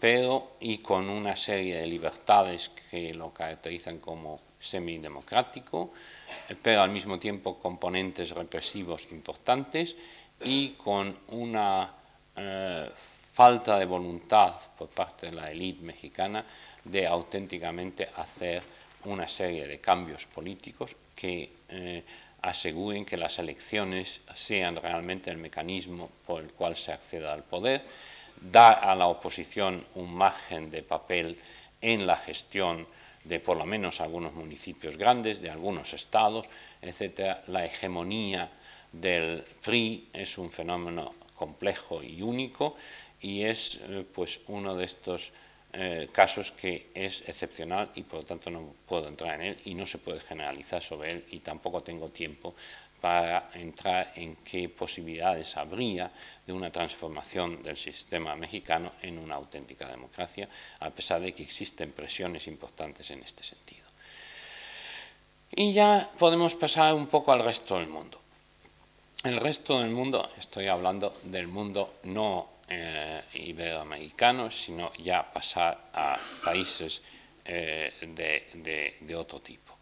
[0.00, 5.92] pero y con una serie de libertades que lo caracterizan como semidemocrático,
[6.62, 9.96] pero al mismo tiempo componentes represivos importantes
[10.42, 11.92] y con una
[12.36, 12.90] eh,
[13.32, 16.44] falta de voluntad por parte de la élite mexicana
[16.84, 18.62] de auténticamente hacer
[19.04, 22.04] una serie de cambios políticos que eh,
[22.42, 27.82] aseguren que las elecciones sean realmente el mecanismo por el cual se acceda al poder,
[28.40, 31.38] dar a la oposición un margen de papel
[31.80, 32.86] en la gestión
[33.24, 36.46] de por lo menos algunos municipios grandes, de algunos estados,
[36.82, 37.38] etc.
[37.48, 38.50] La hegemonía
[38.92, 42.76] del PRI es un fenómeno complejo y único
[43.20, 45.32] y es eh, pues uno de estos
[45.72, 49.74] eh, casos que es excepcional y por lo tanto no puedo entrar en él y
[49.74, 52.54] no se puede generalizar sobre él y tampoco tengo tiempo
[53.04, 56.10] para entrar en qué posibilidades habría
[56.46, 60.48] de una transformación del sistema mexicano en una auténtica democracia,
[60.80, 63.84] a pesar de que existen presiones importantes en este sentido.
[65.50, 68.18] Y ya podemos pasar un poco al resto del mundo.
[69.22, 76.18] El resto del mundo, estoy hablando del mundo no eh, iberoamericanos, sino ya pasar a
[76.42, 77.02] países
[77.44, 79.73] eh, de, otro tipo.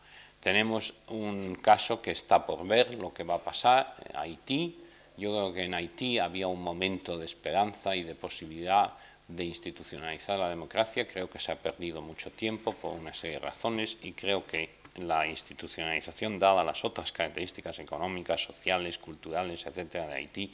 [0.42, 4.76] Tenemos un caso que está por ver lo que va a pasar, en Haití.
[5.16, 8.92] Yo creo que en Haití había un momento de esperanza y de posibilidad
[9.28, 11.06] de institucionalizar la democracia.
[11.06, 14.82] Creo que se ha perdido mucho tiempo por una serie de razones y creo que
[14.96, 20.52] la institucionalización, dada las otras características económicas, sociales, culturales, etcétera, de Haití,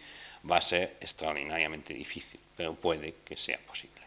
[0.48, 3.97] va a ser extraordinariamente difícil, pero puede que sea posible.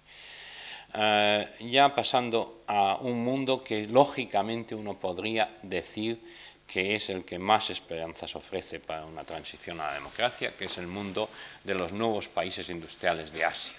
[0.94, 6.20] Eh, ya pasando a un mundo que lógicamente uno podría decir
[6.68, 10.78] que es el que más esperanzas ofrece para una transición a la democracia, que es
[10.78, 11.30] el mundo
[11.64, 13.76] de los nuevos países industriales de Asia.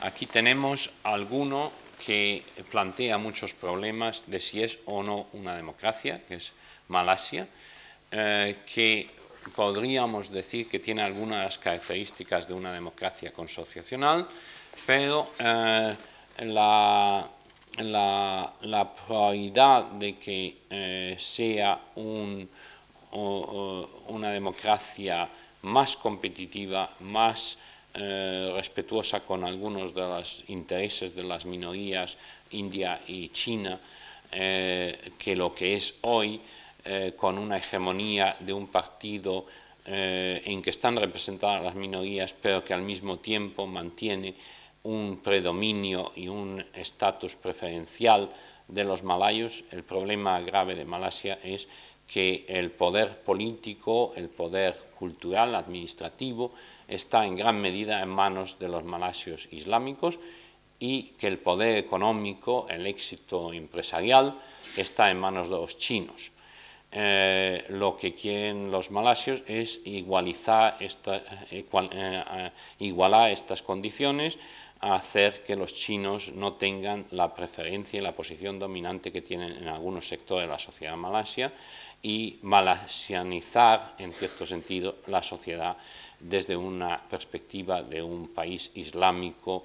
[0.00, 1.70] Aquí tenemos alguno
[2.04, 6.52] que plantea muchos problemas de si es o no una democracia, que es
[6.88, 7.48] Malasia,
[8.10, 9.08] eh, que
[9.54, 14.28] podríamos decir que tiene algunas características de una democracia consociacional,
[14.84, 15.96] pero eh,
[16.38, 17.28] la,
[19.06, 22.48] probabilidad de que eh, sea una
[24.30, 25.28] democracia
[25.62, 27.58] más competitiva, más
[27.94, 32.16] eh, respetuosa con algunos de los intereses de las minorías
[32.50, 33.80] India y China
[34.30, 36.42] que lo que es hoy,
[36.88, 39.44] eh, con una hegemonía de un partido
[39.86, 44.36] eh, en que están representadas las minorías, pero que al mismo tiempo mantiene
[44.86, 48.30] un predominio y un estatus preferencial
[48.68, 49.64] de los malayos.
[49.72, 51.68] El problema grave de Malasia es
[52.06, 56.52] que el poder político, el poder cultural, administrativo,
[56.86, 60.20] está en gran medida en manos de los malayos islámicos
[60.78, 64.38] y que el poder económico, el éxito empresarial,
[64.76, 66.30] está en manos de los chinos.
[66.92, 70.04] Eh, lo que quieren los malasios es eh,
[71.50, 74.38] eh, igualar estas condiciones,
[74.80, 79.68] hacer que los chinos no tengan la preferencia y la posición dominante que tienen en
[79.68, 81.52] algunos sectores de la sociedad malasia
[82.02, 85.76] y malasianizar, en cierto sentido, la sociedad
[86.20, 89.64] desde una perspectiva de un país islámico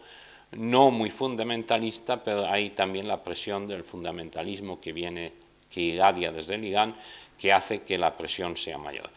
[0.51, 5.33] no muy fundamentalista, pero hay también la presión del fundamentalismo que viene
[5.69, 6.95] que irradia desde el Irán,
[7.37, 9.09] que hace que la presión sea mayor.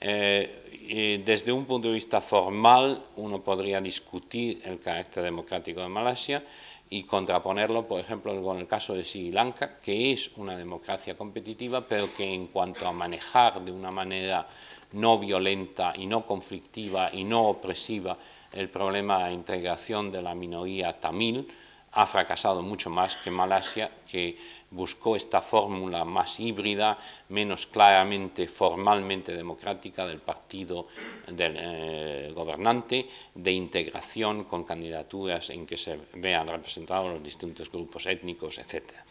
[0.00, 0.63] Eh,
[1.24, 6.44] desde un punto de vista formal, uno podría discutir el carácter democrático de Malasia
[6.90, 11.80] y contraponerlo, por ejemplo, con el caso de Sri Lanka, que es una democracia competitiva,
[11.80, 14.46] pero que en cuanto a manejar de una manera
[14.92, 18.16] no violenta y no conflictiva y no opresiva
[18.52, 21.48] el problema de integración de la minoría tamil,
[21.94, 24.36] ha fracasado mucho más que Malasia, que
[24.70, 30.88] buscó esta fórmula más híbrida, menos claramente formalmente democrática del partido
[31.28, 38.06] del eh, gobernante, de integración con candidaturas en que se vean representados los distintos grupos
[38.06, 39.04] étnicos, etcétera.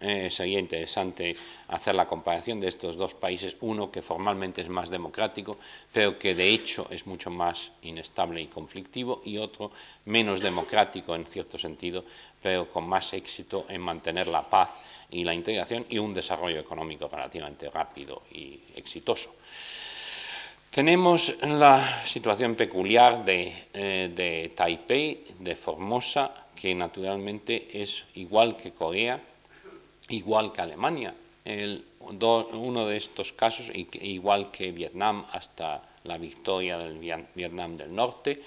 [0.00, 1.34] Eh, sería interesante
[1.68, 5.58] hacer la comparación de estos dos países, uno que formalmente es más democrático,
[5.92, 9.72] pero que de hecho es mucho más inestable y conflictivo, y otro
[10.04, 12.04] menos democrático en cierto sentido,
[12.40, 14.80] pero con más éxito en mantener la paz
[15.10, 19.34] y la integración y un desarrollo económico relativamente rápido y exitoso.
[20.70, 28.72] Tenemos la situación peculiar de, eh, de Taipei, de Formosa, que naturalmente es igual que
[28.72, 29.18] Corea,
[30.08, 31.14] igual que Alemania.
[32.52, 36.98] uno de estos casos, igual que Vietnam hasta la victoria del
[37.34, 38.42] Vietnam del Norte,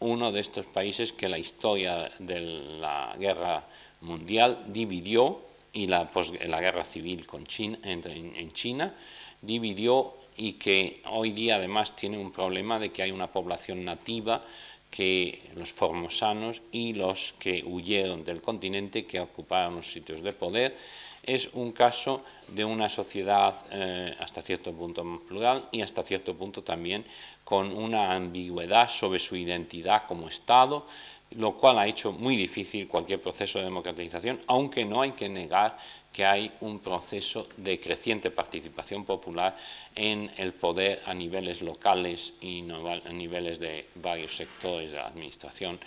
[0.00, 2.40] uno de estos países que la historia de
[2.80, 3.64] la guerra
[4.00, 5.42] mundial dividió
[5.72, 6.10] y la,
[6.46, 8.94] la guerra civil con China, en China
[9.42, 14.42] dividió y que hoy día además tiene un problema de que hay una población nativa
[14.90, 20.76] que los formosanos y los que huyeron del continente, que ocuparon los sitios de poder,
[21.22, 26.62] es un caso de una sociedad eh, hasta cierto punto plural y hasta cierto punto
[26.62, 27.04] también
[27.44, 30.86] con una ambigüedad sobre su identidad como Estado,
[31.32, 35.76] lo cual ha hecho muy difícil cualquier proceso de democratización, aunque no hay que negar
[36.12, 39.56] que hay un proceso de creciente participación popular
[39.94, 45.78] en el poder a niveles locales y a niveles de varios sectores de la administración,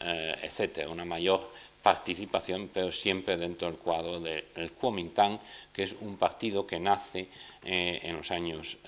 [0.00, 1.50] eh, etcétera, una mayor
[1.82, 5.38] participación, pero siempre dentro del cuadro del Kuomintang,
[5.72, 7.28] que es un partido que nace
[7.64, 8.78] eh, en los años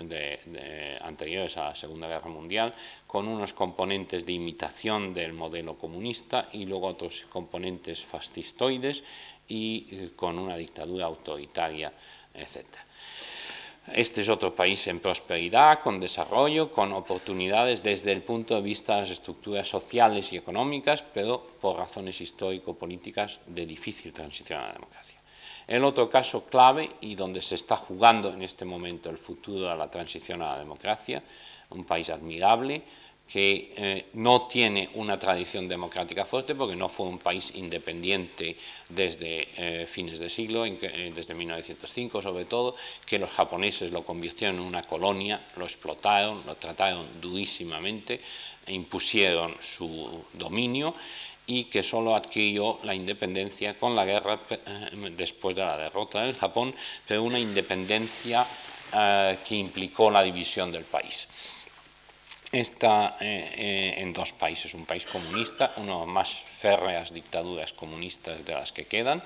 [1.01, 2.73] anteriores a la Segunda Guerra Mundial,
[3.07, 9.03] con unos componentes de imitación del modelo comunista y luego otros componentes fascistoides
[9.49, 11.93] y eh, con una dictadura autoritaria,
[12.35, 12.65] etc.
[13.93, 18.95] Este es otro país en prosperidad, con desarrollo, con oportunidades desde el punto de vista
[18.95, 24.73] de las estructuras sociales y económicas, pero por razones histórico-políticas de difícil transición a la
[24.73, 25.21] democracia.
[25.67, 29.77] El otro caso clave y donde se está jugando en este momento el futuro de
[29.77, 31.23] la transición a la democracia,
[31.71, 32.83] un país admirable,
[33.29, 38.57] que eh, no tiene una tradición democrática fuerte porque no fue un país independiente
[38.89, 44.57] desde eh, fines de siglo, eh, desde 1905 sobre todo, que los japoneses lo convirtieron
[44.57, 48.21] en una colonia, lo explotaron, lo trataron durísimamente,
[48.69, 50.95] impusieron su dominio
[51.47, 54.39] y que solo adquirió la independencia con la guerra
[55.17, 56.75] después de la derrota del Japón,
[57.07, 58.47] pero una independencia
[58.93, 61.27] que implicó la división del país
[62.55, 68.45] está eh, eh, en dos países, un país comunista, una de más férreas dictaduras comunistas
[68.45, 69.23] de las que quedan,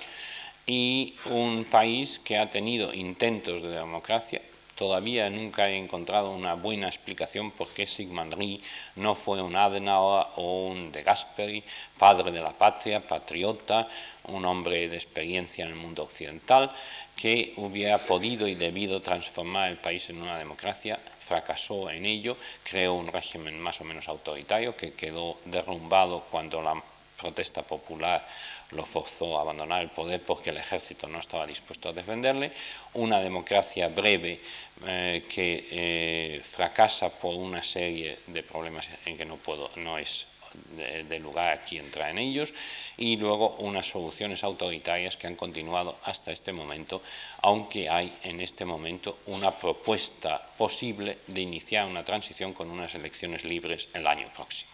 [0.66, 4.40] y un país que ha tenido intentos de democracia.
[4.74, 8.60] Todavía nunca he encontrado una buena explicación por qué Sigmund Rhee
[8.96, 11.64] no fue un Adenauer o un de Gasperi,
[11.98, 13.88] padre de la patria, patriota,
[14.24, 16.70] un hombre de experiencia en el mundo occidental,
[17.18, 22.94] que hubiera podido y debido transformar el país en una democracia, fracasó en ello, creó
[22.94, 26.80] un régimen más o menos autoritario que quedó derrumbado cuando la
[27.20, 28.24] protesta popular
[28.70, 32.52] lo forzó a abandonar el poder porque el ejército no estaba dispuesto a defenderle,
[32.94, 34.40] una democracia breve
[34.86, 40.28] eh, que eh, fracasa por una serie de problemas en que no, puedo, no es
[40.76, 42.52] de, lugar aquí entra en ellos,
[42.96, 47.02] y luego unas soluciones autoritarias que han continuado hasta este momento,
[47.42, 53.44] aunque hay en este momento una propuesta posible de iniciar una transición con unas elecciones
[53.44, 54.70] libres el año próximo.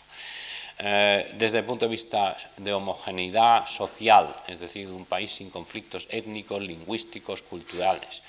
[0.79, 6.09] Eh, desde el punto de vista de homogeneidad social, es decir, un país sin conflictos
[6.11, 8.23] étnicos, lingüísticos, culturales,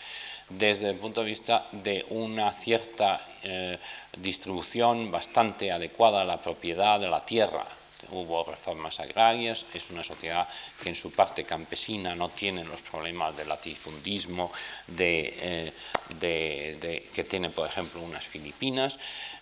[0.50, 3.80] desde el punto de vista de una cierta eh,
[4.18, 7.66] distribución bastante adecuada a la propiedad de la tierra.
[8.12, 10.48] Hubo reformas agrarias, es una sociedad
[10.82, 14.52] que en su parte campesina no tiene los problemas del latifundismo
[15.00, 15.74] eh,
[16.20, 19.00] que tiene, por ejemplo, unas Filipinas,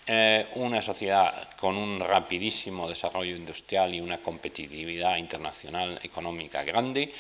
[0.07, 7.13] eh, una sociedad con un rapidísimo desarrollo industrial y una competitividad internacional económica grande,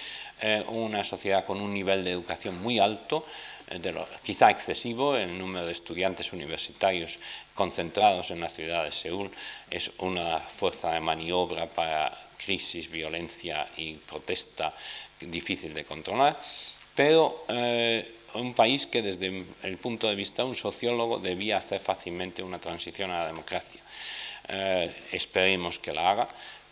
[0.67, 3.25] una sociedad con un nivel de educación muy alto,
[4.23, 7.19] quizá excesivo, el número de estudiantes universitarios
[7.53, 9.31] concentrados en la ciudad de Seúl
[9.69, 14.73] es una fuerza de maniobra para crisis, violencia y protesta
[15.19, 16.39] difícil de controlar,
[16.95, 21.79] pero eh, un país que desde el punto de vista de un sociólogo debía hacer
[21.79, 23.81] fácilmente una transición a la democracia.
[24.47, 26.27] Eh, esperemos que la haga,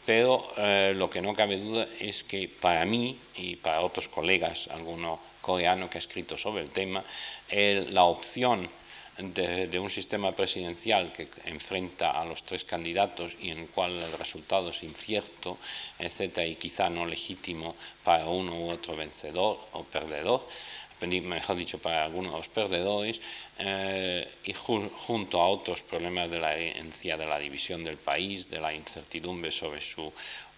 [0.06, 4.68] pero eh, lo que no cabe duda es que para mí y para otros colegas,
[4.72, 7.04] alguno coreano que ha escrito sobre el tema,
[7.50, 8.70] la opción
[9.18, 14.12] de, un sistema presidencial que enfrenta a los tres candidatos y en el cual el
[14.14, 15.58] resultado es incierto,
[16.00, 20.42] etcétera, y quizá no legítimo para uno u otro vencedor o perdedor,
[21.08, 23.22] mejor dicho, para algunos perdedores,
[23.58, 28.60] eh, y junto a otros problemas de la herencia de la división del país, de
[28.60, 30.12] la incertidumbre sobre su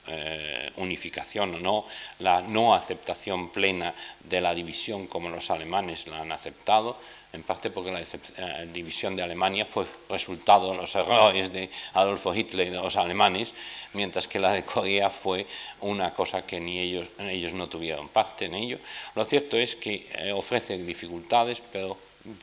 [0.07, 1.85] eh, unificación o no,
[2.19, 6.97] la no aceptación plena de la división como los alemanes la han aceptado,
[7.33, 12.33] en parte porque la eh, división de Alemania fue resultado de los errores de Adolfo
[12.33, 13.53] Hitler y de los alemanes,
[13.93, 15.47] mientras que la de Corea fue
[15.81, 18.79] una cosa que ni ellos, ellos no tuvieron parte en ello.
[19.15, 21.97] Lo cierto es que eh, ofrece dificultades, pero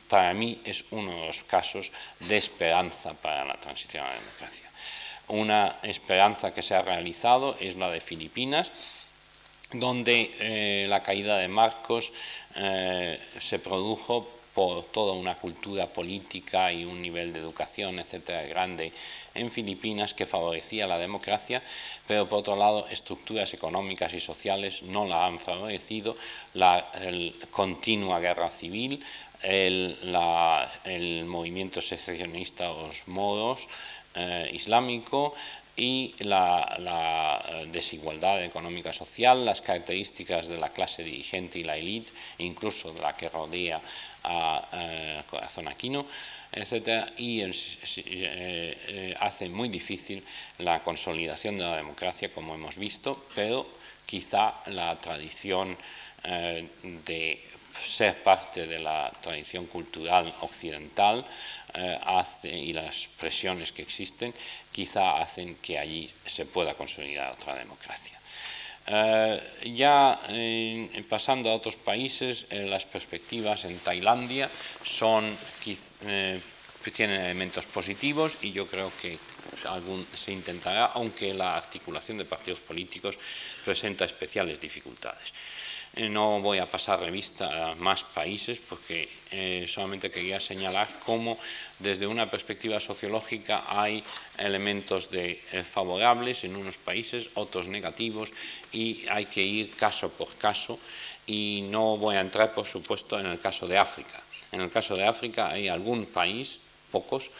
[0.09, 4.70] para mí es uno de los casos de esperanza para la transición a la democracia.
[5.31, 8.71] Una esperanza que se ha realizado es la de Filipinas,
[9.71, 12.11] donde eh, la caída de Marcos
[13.39, 18.91] se produjo por toda una cultura política y un nivel de educación, etcétera, grande
[19.33, 21.63] en Filipinas que favorecía la democracia,
[22.07, 26.17] pero por otro lado estructuras económicas y sociales no la han favorecido,
[26.53, 26.91] la
[27.51, 29.03] continua guerra civil,
[29.41, 33.67] el, movimiento secesionista, los moros,
[34.15, 35.33] eh, islámico,
[35.77, 42.11] y la, eh, desigualdad económica social, las características de la clase dirigente y la élite,
[42.39, 43.79] incluso de la que rodea
[44.23, 46.05] a, eh, Corazón Aquino,
[46.51, 47.09] etc.
[47.17, 47.41] y
[49.19, 50.21] hace muy difícil
[50.57, 53.65] la consolidación de la democracia, como hemos visto, pero
[54.05, 55.77] quizá la tradición
[56.83, 57.41] de
[57.73, 61.25] ser parte de la tradición cultural occidental
[61.73, 64.33] hace, y las presiones que existen
[64.71, 68.21] quizá hacen que allí se pueda consolidar otra democracia.
[68.87, 70.19] Eh, ya
[71.07, 74.49] pasando a otros países, eh, las perspectivas en Tailandia
[74.83, 75.37] son,
[76.05, 76.41] eh,
[76.93, 79.19] tienen elementos positivos y yo creo que
[80.15, 83.19] se intentará, aunque la articulación de partidos políticos
[83.63, 85.33] presenta especiales dificultades.
[85.93, 91.37] Eh, no voy a pasar revista a más países porque eh, solamente quería señalar cómo
[91.79, 94.01] desde una perspectiva sociológica hay
[94.37, 98.31] elementos de, eh, favorables en unos países, otros negativos
[98.71, 100.79] y hay que ir caso por caso
[101.27, 104.23] y no voy a entrar por supuesto en el caso de África.
[104.53, 107.31] En el caso de África hay algún país, pocos,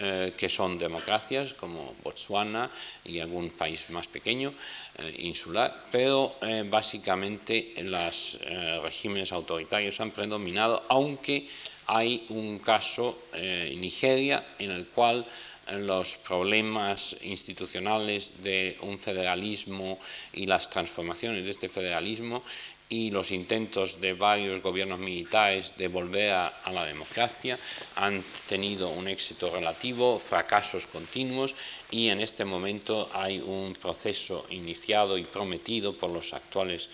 [0.00, 2.70] eh, que son democracias como Botswana
[3.04, 4.54] y algún país más pequeño,
[4.94, 8.38] eh, insular, pero eh, básicamente los
[8.82, 11.48] regímenes autoritarios han predominado, aunque
[11.86, 15.26] hay un caso en Nigeria en el cual
[15.72, 19.98] los problemas institucionales de un federalismo
[20.32, 22.44] y las transformaciones de este federalismo
[22.88, 27.58] y los intentos de varios gobiernos militares de volver a, la democracia
[27.96, 31.54] han tenido un éxito relativo, fracasos continuos
[31.90, 36.88] y en este momento hay un proceso iniciado y prometido por los actuales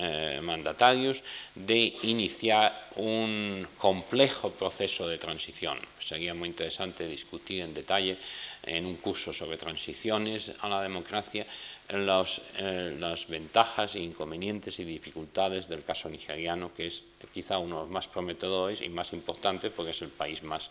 [0.00, 1.24] eh, mandatarios
[1.56, 5.76] de iniciar un complejo proceso de transición.
[5.98, 8.16] Sería muy interesante discutir en detalle
[8.64, 11.46] en un curso sobre transiciones a la democracia
[11.90, 17.02] las ventajas, inconvenientes y dificultades del caso nigeriano, que es
[17.32, 20.70] quizá uno de los más prometedores y más importantes porque es el país más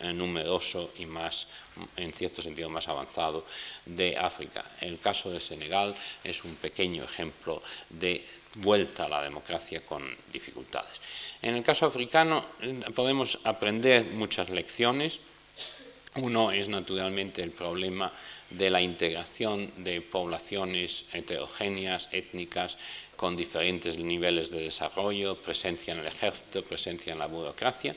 [0.00, 1.46] eh, numeroso y más,
[1.96, 3.46] en cierto sentido, más avanzado
[3.86, 4.62] de África.
[4.80, 8.24] El caso de Senegal es un pequeño ejemplo de
[8.56, 11.00] vuelta a la democracia con dificultades.
[11.40, 15.20] En el caso africano eh, podemos aprender muchas lecciones.
[16.16, 18.12] Uno es naturalmente el problema
[18.50, 22.78] de la integración de poblaciones heterogéneas, étnicas,
[23.16, 27.94] con diferentes niveles de desarrollo, presencia en el ejército, presencia en la burocracia.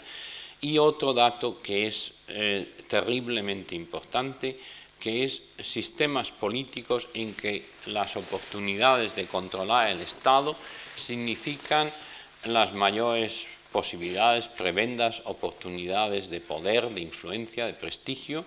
[0.59, 4.59] Y otro dato que es eh, terriblemente importante,
[4.99, 10.55] que es sistemas políticos en que las oportunidades de controlar el Estado
[10.95, 11.91] significan
[12.45, 18.45] las mayores posibilidades, prebendas, oportunidades de poder, de influencia, de prestigio,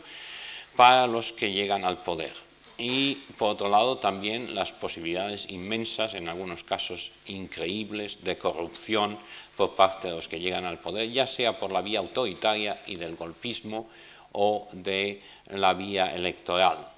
[0.77, 2.33] para los que llegan al poder.
[2.77, 9.17] Y por otro lado también las posibilidades inmensas, en algunos casos increíbles, de corrupción
[9.57, 12.97] por parte de los que llegan al poder, ya sea por la vía autoritaria y
[12.97, 13.89] del golpismo
[14.33, 16.91] o de la vía electoral,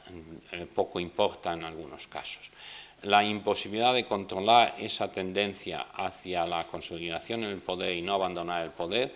[0.53, 2.51] eh, poco importa en algunos casos.
[3.07, 8.65] La imposibilidad de controlar esa tendencia hacia la consolidación en el poder y no abandonar
[8.65, 9.15] el poder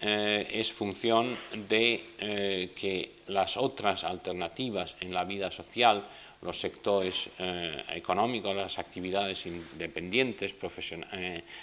[0.00, 1.36] eh, es función
[1.68, 6.06] de eh, que las otras alternativas en la vida social,
[6.40, 10.54] los sectores eh, económicos, las actividades independientes,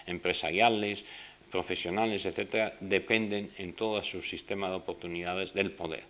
[0.06, 1.04] empresariales,
[1.50, 6.04] profesionales, etcétera, dependen en todo su sistema de oportunidades del poder.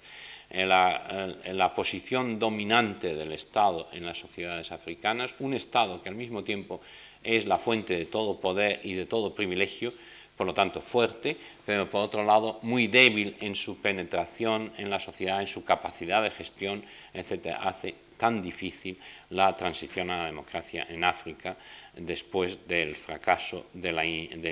[0.54, 6.16] La, en la, posición dominante del Estado en las sociedades africanas, un Estado que al
[6.16, 6.82] mismo tiempo
[7.24, 9.94] es la fuente de todo poder y de todo privilegio,
[10.38, 15.00] por lo tanto fuerte, pero por otro lado muy débil en su penetración en la
[15.00, 16.84] sociedad, en su capacidad de gestión,
[17.14, 18.98] etc., hace tan difícil
[19.32, 21.58] la transición a la democracia en África
[21.96, 24.00] después del fracaso del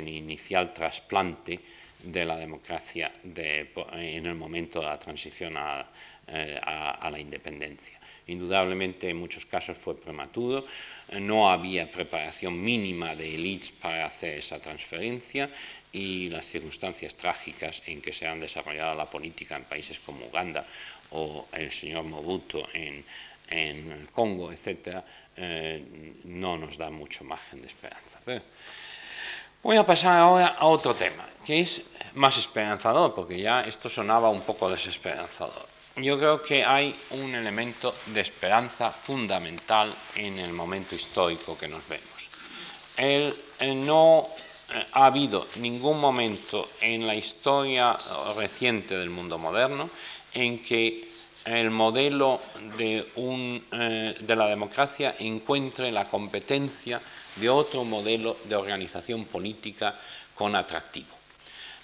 [0.08, 1.60] inicial trasplante
[2.04, 5.54] de la democracia en el momento de la transición
[6.28, 8.00] eh, a, la independencia.
[8.28, 10.66] Indudablemente en muchos casos fue prematuro,
[11.20, 15.50] no había preparación mínima de élites para hacer esa transferencia
[15.92, 20.66] y las circunstancias trágicas en que se han desarrollado la política en países como Uganda
[21.12, 23.04] o el señor Mobutu en,
[24.14, 25.04] Congo, etc.,
[25.36, 25.84] eh,
[26.24, 28.22] no nos da mucho margen de esperanza.
[29.64, 31.82] Voy a pasar ahora a otro tema, que es
[32.16, 35.68] más esperanzador, porque ya esto sonaba un poco desesperanzador.
[35.98, 41.86] Yo creo que hay un elemento de esperanza fundamental en el momento histórico que nos
[41.88, 42.30] vemos.
[42.98, 43.36] El,
[43.86, 44.28] no
[44.74, 47.98] eh, ha habido ningún momento en la historia
[48.38, 49.90] reciente del mundo moderno
[50.34, 51.10] en que
[51.46, 52.40] el modelo
[52.78, 53.06] de,
[53.72, 57.02] eh, de, la democracia encuentre la competencia
[57.36, 59.96] de otro modelo de organización política
[60.36, 61.22] con atractivo.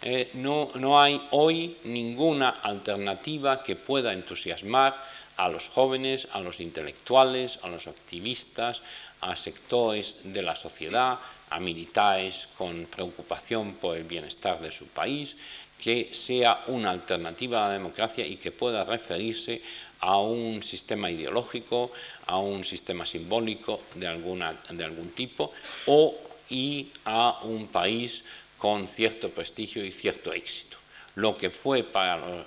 [0.02, 5.00] Eh, no, no hay hoy ninguna alternativa que pueda entusiasmar
[5.38, 8.82] a los jóvenes, a los intelectuales, a los activistas,
[9.22, 11.20] a sectores de la sociedad,
[11.50, 15.38] a militares con preocupación por el bienestar de su país,
[15.78, 19.62] que sea una alternativa a la democracia y que pueda referirse
[20.00, 21.92] a un sistema ideológico,
[22.26, 25.52] a un sistema simbólico de, alguna, de algún tipo
[25.88, 26.16] o
[26.50, 28.24] y a un país
[28.58, 30.78] con cierto prestigio y cierto éxito.
[31.16, 32.46] Lo que fue para,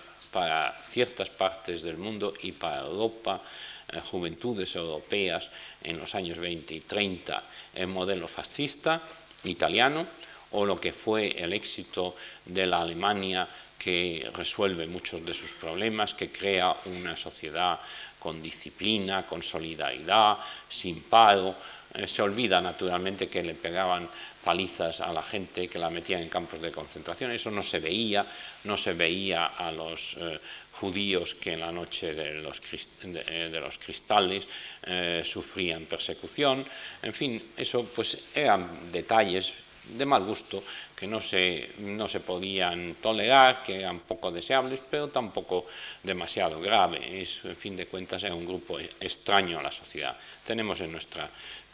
[0.88, 3.42] ciertas partes del mundo y para Europa,
[3.92, 5.51] eh, juventudes europeas
[5.82, 7.42] en los años 20 y 30,
[7.74, 9.03] el modelo fascista
[9.44, 10.07] italiano,
[10.53, 13.48] o lo que fue el éxito de la Alemania
[13.80, 17.80] que resuelve muchos de sus problemas, que crea una sociedad
[18.18, 20.36] con disciplina, con solidaridad,
[20.68, 21.56] sin paro.
[21.94, 24.06] Eh, se olvida naturalmente que le pegaban
[24.44, 27.30] palizas a la gente, que la metían en campos de concentración.
[27.30, 28.24] Eso no se veía,
[28.64, 30.38] no se veía a los eh,
[30.72, 32.60] judíos que en la noche de los,
[33.02, 34.46] de, los cristales
[34.84, 36.66] eh, sufrían persecución.
[37.02, 39.54] En fin, eso pues eran detalles
[39.97, 40.62] de mal gusto,
[40.97, 45.66] que no se, no se podían tolerar, que eran poco deseables, pero tampoco
[46.03, 47.20] demasiado grave.
[47.20, 50.16] Es, en fin de cuentas, es un grupo extraño a la sociedad.
[50.47, 51.22] Tenemos en nuestro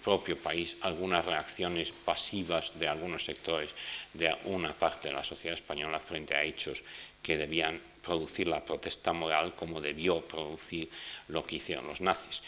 [0.03, 3.71] propio país algunas reacciones pasivas de algunos sectores
[4.15, 6.85] de una parte de la sociedad española frente a hechos
[7.21, 10.89] que debían producir la protesta moral como debió producir
[11.27, 12.41] lo que hicieron los nazis.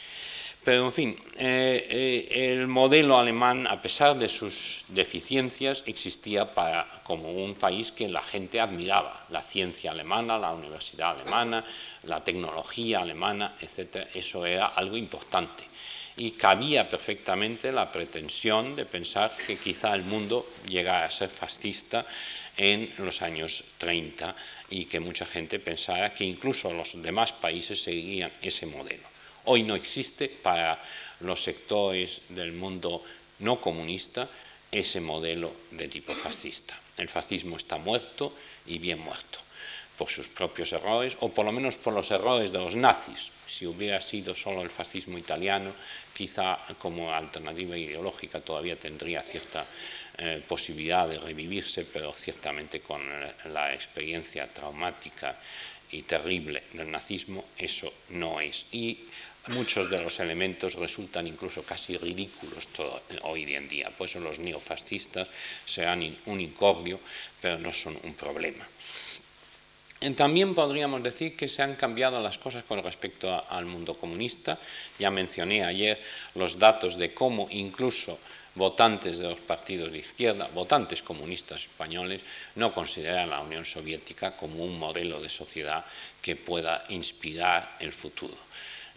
[0.64, 6.86] Pero, en fin, eh, eh, el modelo alemán, a pesar de sus deficiencias, existía para,
[7.04, 9.26] como un país que la gente admiraba.
[9.30, 11.64] La ciencia alemana, la universidad alemana,
[12.02, 14.08] la tecnología alemana, etc.
[14.12, 15.64] Eso era algo importante.
[16.16, 22.04] Y cabía perfectamente la pretensión de pensar que quizá el mundo llegara a ser fascista
[22.56, 24.34] en los años 30
[24.70, 29.17] y que mucha gente pensara que incluso los demás países seguían ese modelo.
[29.50, 30.78] Hoy no existe para
[31.20, 33.02] los sectores del mundo
[33.38, 34.28] no comunista
[34.70, 36.78] ese modelo de tipo fascista.
[36.98, 38.34] El fascismo está muerto
[38.66, 39.38] y bien muerto
[39.96, 43.32] por sus propios errores, o por lo menos por los errores de los nazis.
[43.46, 45.72] Si hubiera sido solo el fascismo italiano,
[46.12, 49.64] quizá como alternativa ideológica todavía tendría cierta
[50.18, 53.00] eh, posibilidad de revivirse, pero ciertamente con
[53.46, 55.34] la experiencia traumática
[55.90, 58.66] y terrible del nazismo, eso no es.
[58.72, 59.07] Y
[59.48, 62.68] muchos de los elementos resultan incluso casi ridículos
[63.22, 63.90] hoy en día.
[63.96, 65.28] Por eso los neofascistas
[65.64, 67.00] serán un incordio,
[67.40, 68.66] pero no son un problema.
[70.16, 74.58] También podríamos decir que se han cambiado las cosas con respecto al mundo comunista.
[74.98, 76.00] Ya mencioné ayer
[76.36, 78.18] los datos de cómo incluso
[78.54, 82.22] votantes de los partidos de izquierda, votantes comunistas españoles,
[82.54, 85.84] no consideran la Unión Soviética como un modelo de sociedad
[86.22, 88.36] que pueda inspirar el futuro.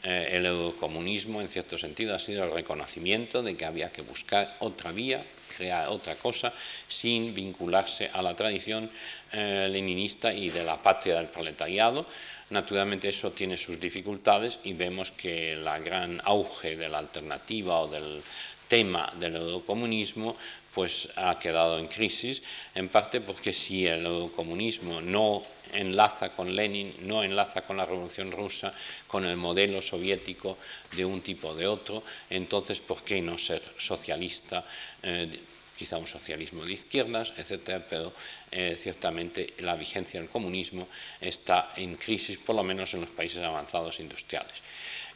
[0.04, 4.56] Eh, el eurocomunismo, en cierto sentido, ha sido el reconocimiento de que había que buscar
[4.60, 5.24] otra vía,
[5.56, 6.54] crear otra cosa,
[6.88, 8.90] sin vincularse a la tradición
[9.32, 12.06] eh, leninista y de la patria del proletariado.
[12.50, 17.88] Naturalmente eso tiene sus dificultades y vemos que la gran auge de la alternativa o
[17.88, 18.22] del
[18.68, 20.36] tema del eurocomunismo
[20.74, 22.42] pues ha quedado en crisis,
[22.74, 25.44] en parte porque si el eurocomunismo no
[25.74, 28.74] enlaza con Lenin, no enlaza con la Revolución Rusa,
[29.08, 30.58] con el modelo soviético
[30.96, 34.66] de un tipo o de otro, entonces ¿por qué no ser socialista?
[35.04, 35.40] Eh,
[35.82, 38.14] quizá un socialismo de izquierdas, etcétera, pero
[38.52, 40.88] eh, ciertamente la vigencia del comunismo
[41.20, 44.62] está en crisis, por lo menos en los países avanzados industriales.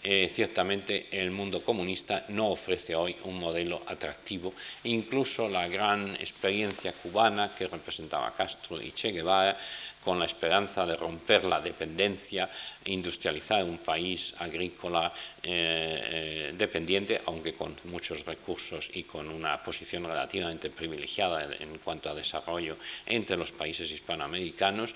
[0.08, 4.54] Eh, ciertamente el mundo comunista no ofrece hoy un modelo atractivo.
[4.84, 9.58] Incluso la gran experiencia cubana que representaba Castro y Che Guevara
[10.06, 12.48] con la esperanza de romper la dependencia,
[12.86, 20.04] industrializar un país agrícola eh, eh, dependiente, aunque con muchos recursos y con una posición
[20.04, 22.78] relativamente privilegiada en cuanto a desarrollo
[23.08, 24.94] entre los países hispanoamericanos,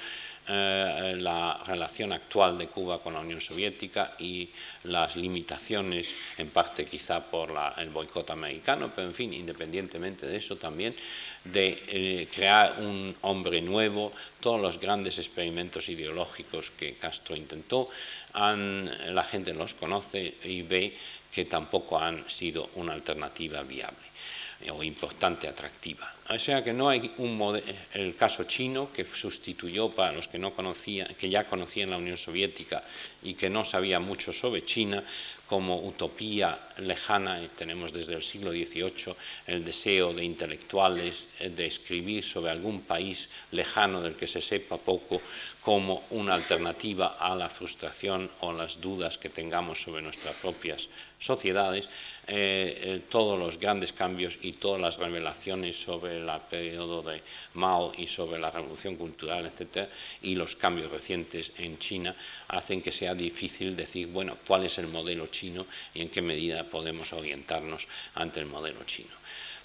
[0.51, 4.49] eh, la relación actual de Cuba con la Unión Soviética y
[4.85, 10.55] las limitaciones, en parte quizá por el boicot americano, pero en fin, independientemente de eso
[10.55, 10.95] también,
[11.43, 17.89] de eh, crear un hombre nuevo, todos los grandes experimentos ideológicos que Castro intentó,
[18.33, 20.97] la gente los conoce y ve
[21.31, 24.09] que tampoco han sido una alternativa viable
[24.71, 26.18] o importante, atractiva.
[26.31, 27.39] O sea que no hay un
[27.93, 32.17] el caso chino que sustituyó para los que no conocían, que ya conocían la Unión
[32.17, 32.83] Soviética
[33.23, 35.03] y que no sabía mucho sobre China,
[35.47, 39.15] como utopía lejana, tenemos desde el siglo XVIII
[39.47, 45.21] el deseo de intelectuales de escribir sobre algún país lejano del que se sepa poco
[45.61, 51.89] como una alternativa a la frustración o las dudas que tengamos sobre nuestras propias sociedades,
[52.27, 57.21] eh, eh, todos los grandes cambios y todas las revelaciones sobre el periodo de
[57.55, 59.89] Mao y sobre la revolución cultural, etcétera,
[60.21, 62.15] y los cambios recientes en China
[62.47, 66.63] hacen que sea difícil decir, bueno, cuál es el modelo chino y en qué medida
[66.69, 69.11] podemos orientarnos ante el modelo chino.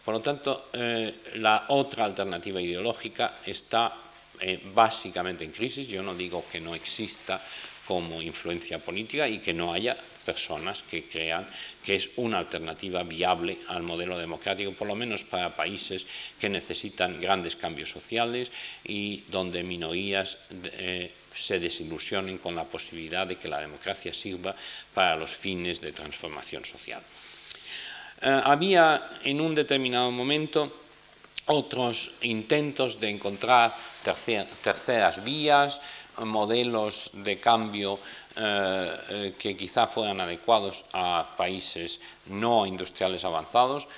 [0.05, 3.93] Por lo tanto, eh, la otra alternativa ideológica está
[4.41, 5.89] eh, básicamente en crisis.
[5.89, 7.41] Yo no digo que no exista
[7.87, 11.47] como influencia política y que no haya personas que crean
[11.85, 16.07] que es una alternativa viable al modelo democrático, por lo menos para países
[16.41, 18.51] que necesitan grandes cambios sociales
[18.85, 24.55] y donde minorías eh, se desilusionen con la posibilidad de que la democracia sirva
[24.95, 27.03] para los fines de transformación social.
[28.23, 30.71] Eh, había en un determinado momento
[31.47, 33.75] otros intentos de encontrar
[34.63, 35.81] terceras vías,
[36.25, 37.99] modelos de cambio
[38.37, 43.89] eh, eh, que quizá fueran adecuados a países no industriales avanzados.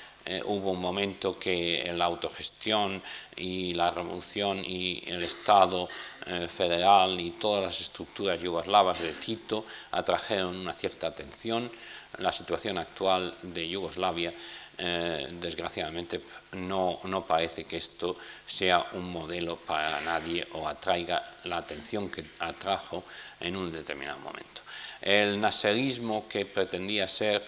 [0.46, 3.00] Hubo un momento que la autogestión
[3.36, 5.88] y la revolución y el Estado
[6.48, 11.70] federal y todas las estructuras yugoslavas de Tito atrajeron una cierta atención.
[12.18, 14.32] La situación actual de Yugoslavia
[14.78, 16.20] eh, desgraciadamente
[16.52, 18.14] no, no, parece que esto
[18.46, 23.02] sea un modelo para nadie o atraiga la atención que atrajo
[23.40, 24.60] en un determinado momento.
[25.00, 27.42] El naserismo que pretendía ser,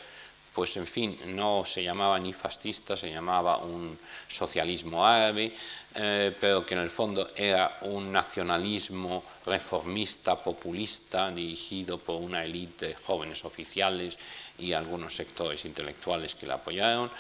[0.55, 5.55] pues en fin, no se llamaba ni fascista, se llamaba un socialismo árabe,
[5.95, 12.89] eh, pero que en el fondo era un nacionalismo reformista, populista, dirigido por una élite
[12.89, 14.19] de jóvenes oficiales
[14.59, 17.11] y algunos sectores intelectuales que la apoyaron.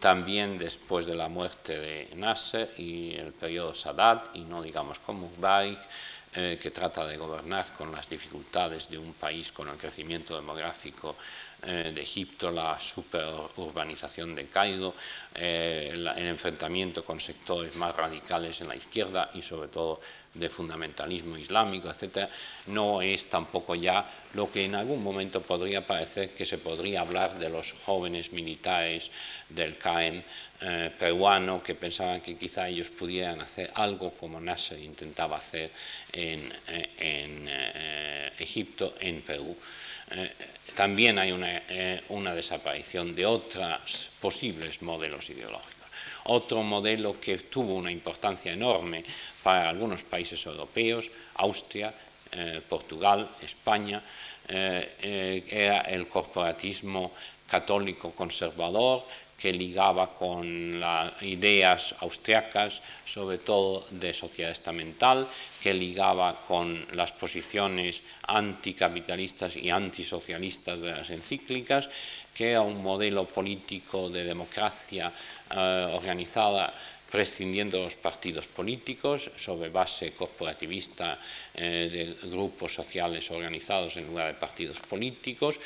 [0.00, 5.28] También después de la muerte de Nasser y el periodo Sadat, y no digamos como
[5.28, 5.78] Mubarak,
[6.36, 11.14] eh, que trata de gobernar con las dificultades de un país con el crecimiento demográfico
[11.66, 14.94] eh, de Egipto, la superurbanización de Cairo,
[15.34, 20.00] eh, el enfrentamiento con sectores más radicales en la izquierda y sobre todo
[20.34, 22.28] de fundamentalismo islámico, etc.,
[22.66, 27.38] no es tampoco ya lo que en algún momento podría parecer que se podría hablar
[27.38, 29.10] de los jóvenes militares
[29.48, 30.22] del CAEM
[30.60, 35.70] eh, peruano que pensaban que quizá ellos pudieran hacer algo como Nasser intentaba hacer
[36.12, 36.52] en,
[38.38, 39.56] Egipto, en Perú.
[40.76, 41.62] También hay una,
[42.08, 45.74] una desaparición de otros posibles modelos ideológicos.
[46.24, 49.04] Otro modelo que tuvo una importancia enorme
[49.42, 51.92] para algunos países europeos, Austria,
[52.32, 54.02] eh, Portugal, España,
[54.48, 57.12] eh, eh, era el corporatismo
[57.46, 59.06] católico conservador
[59.44, 65.28] que ligaba con las ideas austriacas, sobre todo de sociedad estamental,
[65.60, 71.90] que ligaba con las posiciones anticapitalistas y antisocialistas de las encíclicas,
[72.32, 75.12] que era un modelo político de democracia
[75.52, 76.72] eh, organizada
[77.12, 81.20] prescindiendo de los partidos políticos sobre base corporativista
[81.54, 85.60] eh, de grupos sociales organizados en lugar de partidos políticos.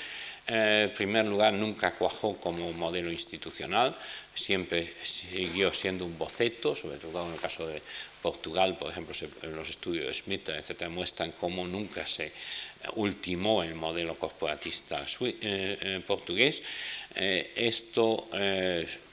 [0.49, 3.95] Eh, en primer lugar, nunca cuajó como modelo institucional,
[4.35, 7.83] siempre siguió siendo un boceto, sobre todo en el caso de
[8.23, 12.33] Portugal, por ejemplo, los estudios de Smith, etc., muestran cómo nunca se
[12.97, 15.05] ultimó el modelo corporatista
[16.07, 16.63] portugués.
[17.15, 18.29] esto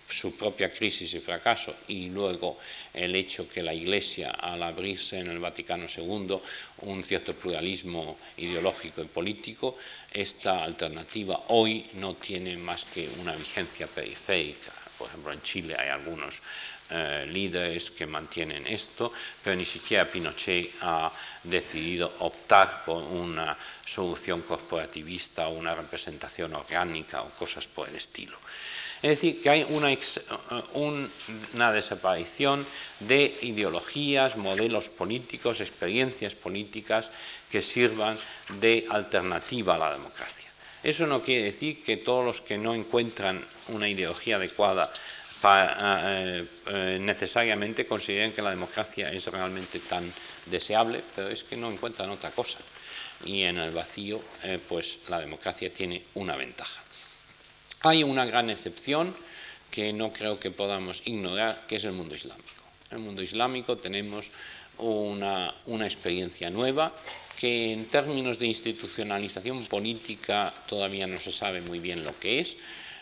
[0.08, 2.58] su propia crisis y fracaso y luego
[2.94, 6.38] el hecho que la Iglesia, al abrirse en el Vaticano II
[6.82, 9.78] un cierto pluralismo ideológico y político,
[10.16, 14.72] esta alternativa hoy no tiene más que una vigencia periférica.
[14.98, 16.42] Por ejemplo, en Chile hay algunos
[16.90, 19.12] eh, líderes que mantienen esto,
[19.44, 21.12] pero ni siquiera Pinochet ha
[21.44, 28.38] decidido optar por una solución corporativista o una representación orgánica o cosas por el estilo.
[29.06, 29.96] Es decir, que hay una,
[31.54, 32.66] una, desaparición
[33.02, 37.12] de ideologías, modelos políticos, experiencias políticas
[37.52, 38.18] que sirvan
[38.60, 40.50] de alternativa a la democracia.
[40.82, 44.92] Eso no quiere decir que todos los que no encuentran una ideología adecuada
[45.44, 50.12] eh, eh, necesariamente consideren que la democracia es realmente tan
[50.48, 52.58] deseable, pero es que no encuentran otra cosa.
[53.24, 56.85] Y en el vacío, eh, pues la democracia tiene una ventaja.
[57.86, 59.14] Hay una gran excepción
[59.70, 62.50] que no creo que podamos ignorar, que es el mundo islámico.
[62.90, 64.32] En el mundo islámico tenemos
[64.80, 66.92] una, una experiencia nueva
[67.40, 72.58] que en términos de institucionalización política todavía no se sabe muy bien lo que es,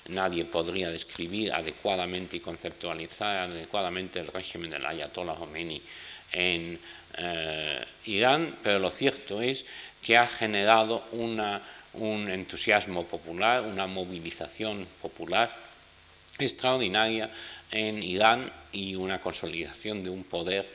[0.09, 5.81] nadie podría describir adecuadamente y conceptualizar adecuadamente el régimen del Ayatollah Khomeini
[6.33, 6.77] en
[7.19, 9.63] eh, Irán, pero lo cierto es
[10.01, 11.05] que ha generado
[11.93, 15.53] un entusiasmo popular, una movilización popular
[16.39, 17.29] extraordinaria
[17.71, 20.67] en Irán y una consolidación de un poder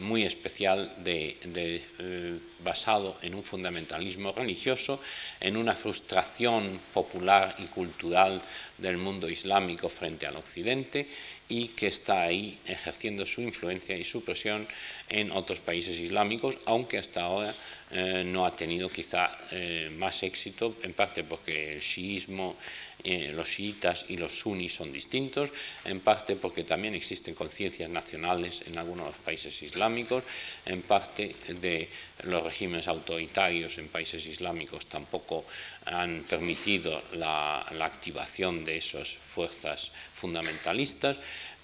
[0.00, 5.00] muy especial eh, basado en un fundamentalismo religioso,
[5.40, 8.40] en una frustración popular y cultural
[8.76, 11.08] del mundo islámico frente al occidente
[11.48, 14.66] y que está ahí ejerciendo su influencia y su presión
[15.08, 17.54] en otros países islámicos, aunque hasta ahora
[17.90, 22.56] eh, no ha tenido quizá eh, más éxito, en parte porque el shiismo,
[23.04, 25.50] eh, los chiitas y los sunis son distintos,
[25.84, 30.24] en parte porque también existen conciencias nacionales en algunos de los países islámicos,
[30.64, 31.88] en parte de
[32.24, 35.44] los regímenes autoritarios en países islámicos tampoco
[35.84, 41.18] han permitido la, la activación de esas fuerzas fundamentalistas,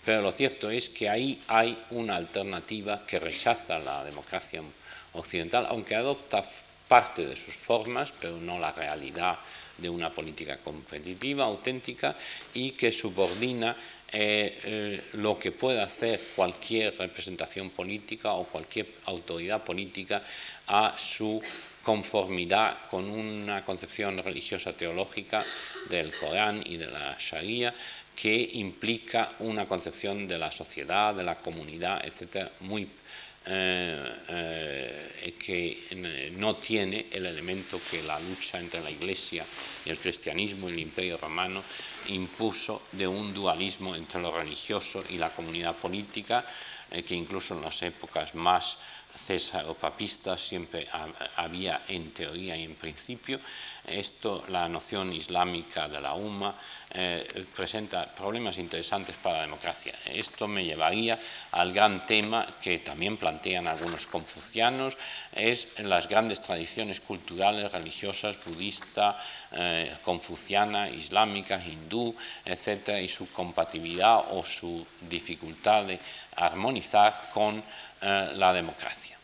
[0.04, 4.62] pero lo cierto es que ahí hay una alternativa que rechaza la democracia
[5.14, 6.44] occidental, aunque adopta
[6.88, 9.38] parte de sus formas, pero no la realidad
[9.78, 12.16] de una política competitiva, auténtica,
[12.54, 13.76] y que subordina
[14.12, 20.22] eh, eh, lo que pueda hacer cualquier representación política o cualquier autoridad política
[20.66, 21.40] a su
[21.82, 25.42] conformidad con una concepción religiosa teológica
[25.88, 27.74] del Corán y de la Sharia
[28.14, 32.86] que implica una concepción de la sociedad, de la comunidad, etcétera, muy
[33.44, 39.44] eh, eh, que no tiene el elemento que la lucha entre la Iglesia
[39.84, 41.64] y el cristianismo y el imperio romano
[42.06, 46.46] impuso de un dualismo entre lo religioso y la comunidad política,
[46.90, 48.78] eh, que incluso en las épocas más
[49.80, 50.88] papistas siempre
[51.36, 53.38] había en teoría y en principio.
[53.86, 56.54] Esto, la noción islámica de la UMA,
[56.94, 59.92] eh, presenta problemas interesantes para la democracia.
[60.06, 61.18] Esto me llevaría
[61.52, 64.96] al gran tema que también plantean algunos confucianos,
[65.32, 69.18] es las grandes tradiciones culturales, religiosas, budista,
[69.52, 75.98] eh, confuciana, islámica, hindú, etcétera, y su compatibilidad o su dificultad de
[76.36, 77.62] armonizar con
[78.02, 79.16] eh, la democracia.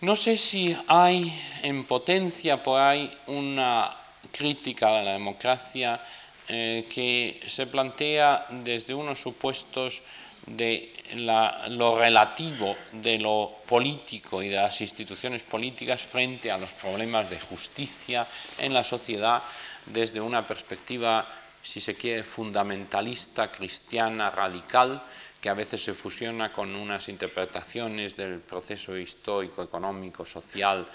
[0.00, 3.90] No sé si hay en potencia por ahí una
[4.30, 6.00] crítica de la democracia
[6.46, 10.02] eh, que se plantea desde unos supuestos
[10.46, 17.30] de lo relativo de lo político y de las instituciones políticas frente a los problemas
[17.30, 18.26] de justicia
[18.58, 19.42] en la sociedad
[19.86, 21.26] desde una perspectiva,
[21.62, 25.02] si se quiere, fundamentalista, cristiana, radical,
[25.44, 30.86] que a veces se fusiona con unas interpretaciones del proceso histórico, económico, social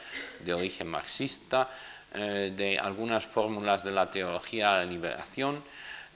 [0.43, 1.70] de origen marxista,
[2.16, 5.62] eh, de algunas fórmulas de la teología de la liberación,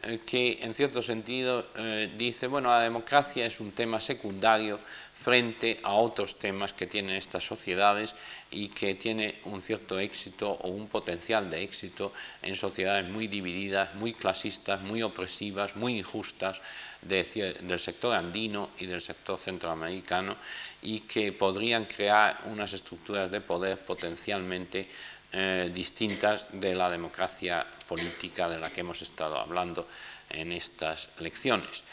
[0.02, 4.80] eh, que en cierto sentido eh, dice, bueno, la democracia es un tema secundario
[5.14, 8.16] frente a otros temas que tienen estas sociedades
[8.50, 12.12] y que tiene un cierto éxito o un potencial de éxito
[12.42, 16.60] en sociedades muy divididas, muy clasistas, muy opresivas, muy injustas
[17.08, 20.36] del sector andino y del sector centroamericano
[20.82, 24.88] y que podrían crear unas estructuras de poder potencialmente
[25.32, 29.88] eh, distintas de la democracia política de la que hemos estado hablando
[30.30, 31.84] en estas lecciones.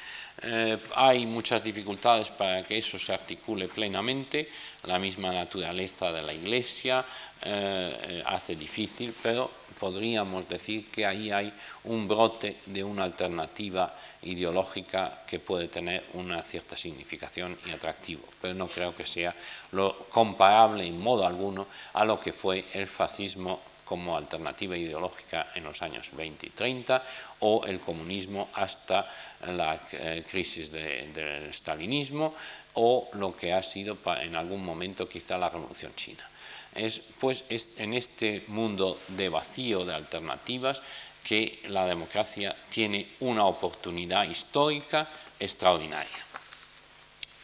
[0.43, 4.49] Eh, hay muchas dificultades para que eso se articule plenamente,
[4.85, 7.05] la misma naturaleza de la Iglesia
[7.43, 9.51] eh, hace difícil, pero
[9.81, 11.53] podríamos decir que ahí hay
[11.85, 18.55] un brote de una alternativa ideológica que puede tener una cierta significación y atractivo, pero
[18.55, 19.35] no creo que sea
[19.73, 23.61] lo comparable en modo alguno a lo que fue el fascismo
[23.91, 27.03] como alternativa ideológica en los años 20 y 30
[27.41, 29.05] o el comunismo hasta
[29.49, 32.35] la eh, crisis del stalinismo
[32.75, 36.30] o lo que ha sido en algún momento quizá la revolución china.
[36.75, 37.45] Es pues
[37.77, 40.83] en este mundo de vacío de alternativas
[41.23, 45.07] que la democracia tiene una oportunidad histórica
[45.39, 46.19] extraordinaria.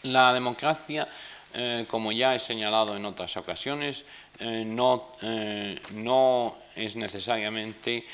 [0.05, 1.09] La democracia,
[1.55, 4.05] eh, como ya he señalado en otras ocasiones,
[4.39, 8.05] eh, no, eh, no, es necesariamente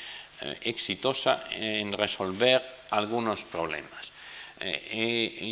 [0.61, 4.11] exitosa en resolver algunos problemas.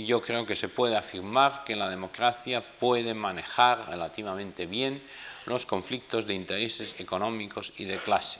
[0.05, 5.01] yo creo que se puede afirmar que la democracia puede manejar relativamente bien
[5.46, 8.39] los conflictos de intereses económicos y de clase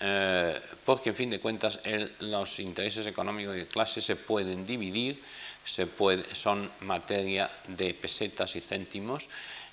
[0.00, 1.80] eh, porque en fin de cuentas
[2.20, 5.22] los intereses económicos de clase se pueden dividir,
[5.64, 5.88] se
[6.32, 9.28] son materia de pesetas y céntimos,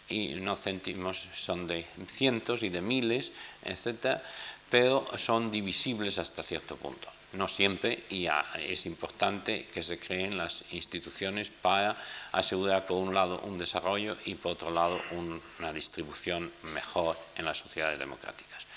[0.09, 3.31] y no céntimos son de cientos y de miles,
[3.63, 4.21] etcétera,
[4.69, 7.09] pero son divisibles hasta cierto punto.
[7.33, 8.27] No siempre, y
[8.59, 11.95] es importante que se creen las instituciones para
[12.33, 17.57] asegurar, por un lado, un desarrollo y, por otro lado, una distribución mejor en las
[17.57, 18.67] sociedades democráticas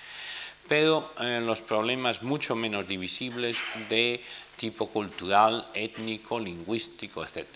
[0.68, 4.22] pero eh, los problemas mucho menos divisibles de
[4.57, 7.46] tipo cultural, étnico, lingüístico, etc.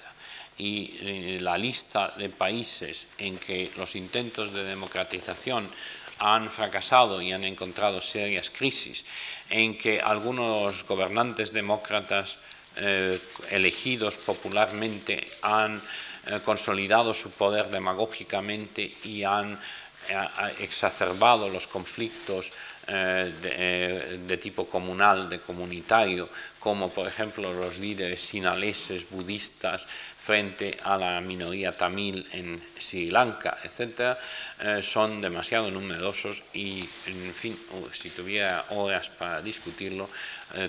[0.58, 5.68] Y eh, la lista de países en que los intentos de democratización
[6.18, 9.04] han fracasado y han encontrado serias crisis,
[9.50, 12.38] en que algunos gobernantes demócratas
[12.76, 13.18] eh,
[13.50, 15.80] elegidos popularmente han
[16.44, 19.58] consolidado su poder demagógicamente y han
[20.58, 22.52] exacerbado los conflictos
[22.90, 26.26] eh, eh, de, tipo comunal, de comunitario,
[26.58, 33.58] como por ejemplo los líderes sinaleses budistas frente a la minoría tamil en Sri Lanka,
[33.62, 34.16] etc.,
[34.60, 37.60] eh, son demasiado numerosos y, en fin,
[37.92, 40.08] si tuviera horas para discutirlo,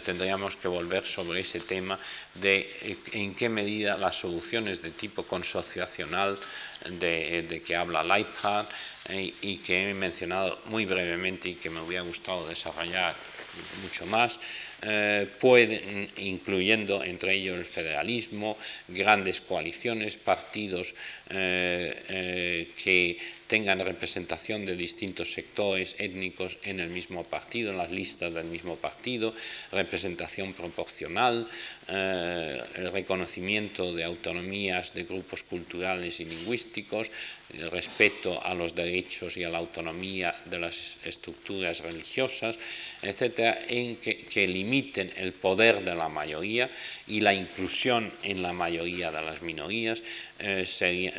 [0.03, 1.97] tendríamos que volver sobre ese tema
[2.35, 6.37] de en qué medida las soluciones de tipo consociacional
[6.85, 8.69] de, que habla Leibhardt
[9.41, 13.15] y que he mencionado muy brevemente y que me hubiera gustado desarrollar
[13.83, 14.39] mucho más,
[14.81, 18.57] eh, pueden, incluyendo entre ellos el federalismo,
[18.87, 20.95] grandes coaliciones, partidos
[21.29, 23.17] eh, eh, que
[23.47, 28.77] tengan representación de distintos sectores étnicos en el mismo partido, en las listas del mismo
[28.77, 29.33] partido,
[29.71, 31.49] representación proporcional,
[31.91, 37.09] eh, el reconocimiento de autonomías de grupos culturales y lingüísticos,
[37.51, 42.59] el respeto a los derechos y a la autonomía de las estructuras religiosas,
[43.01, 46.69] etcétera, en que, limiten el poder de la mayoría
[47.07, 50.03] y la inclusión en la mayoría de las minorías
[50.37, 50.65] eh,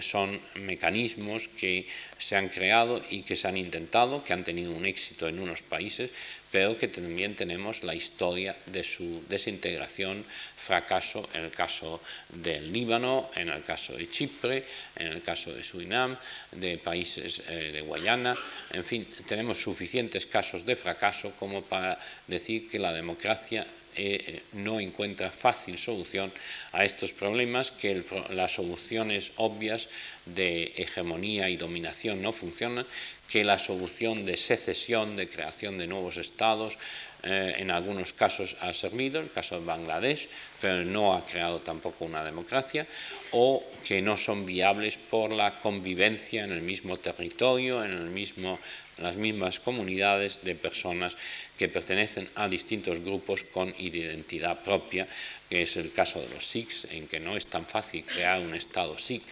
[0.00, 1.86] son mecanismos que
[2.18, 5.62] se han creado y que se han intentado, que han tenido un éxito en unos
[5.62, 6.10] países,
[6.50, 10.24] pero que también tenemos la historia de su desintegración,
[10.56, 14.64] fracaso en el caso del Líbano, en el caso de Chipre,
[14.96, 16.16] en el caso de Surinam,
[16.52, 18.36] de países eh, de Guayana,
[18.72, 24.78] en fin, tenemos suficientes casos de fracaso como para decir que la democracia eh, no
[24.78, 26.30] encuentra fácil solución
[26.70, 29.88] a estos problemas, que las soluciones obvias
[30.26, 32.86] de hegemonía y dominación no funcionan,
[33.30, 36.78] que la solución de secesión, de creación de nuevos estados,
[37.22, 40.28] eh, en algunos casos ha servido, el caso de Bangladesh,
[40.60, 42.86] pero no ha creado tampoco una democracia,
[43.30, 48.58] o que no son viables por la convivencia en el mismo territorio, en mismo
[49.00, 51.16] las mismas comunidades de personas
[51.56, 55.08] que pertenecen a distintos grupos con identidad propia,
[55.48, 58.54] que es el caso de los Sikhs, en que no es tan fácil crear un
[58.54, 59.24] Estado Sikh.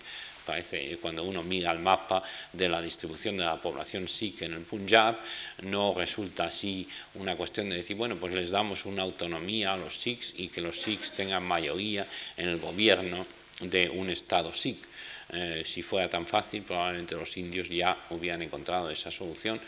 [0.48, 2.22] Parece cuando uno mira el mapa
[2.52, 5.18] de la distribución de la población Sikh en el Punjab,
[5.62, 9.94] no resulta así una cuestión de decir, bueno, pues les damos una autonomía a los
[9.94, 12.06] Sikhs y que los Sikhs tengan mayoría
[12.38, 13.26] en el gobierno
[13.60, 14.88] de un Estado Sikh
[15.30, 19.60] eh, si fuera tan fácil, probablemente los indios ya hubieran encontrado esa solución,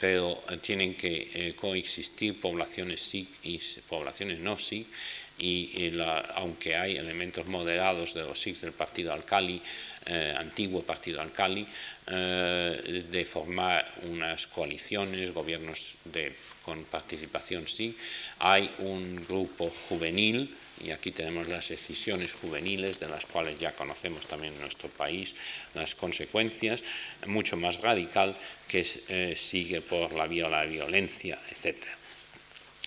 [0.00, 4.86] pero eh, tienen que eh, coexistir poblaciones Sikh y poblaciones no Sikh,
[5.38, 5.92] y,
[6.36, 9.12] aunque hay elementos moderados de los Sikhs del partido
[10.06, 11.66] Alcali, antiguo partido Alcali,
[12.06, 15.94] de formar unas coaliciones, gobiernos
[16.64, 17.96] con participación Sikh,
[18.38, 24.26] hay un grupo juvenil y aquí tenemos las excisiones juveniles, de las cuales ya conocemos
[24.26, 25.36] también en nuestro país
[25.74, 26.82] las consecuencias,
[27.26, 28.36] mucho más radical,
[28.66, 31.76] que eh, sigue por la violencia, etc.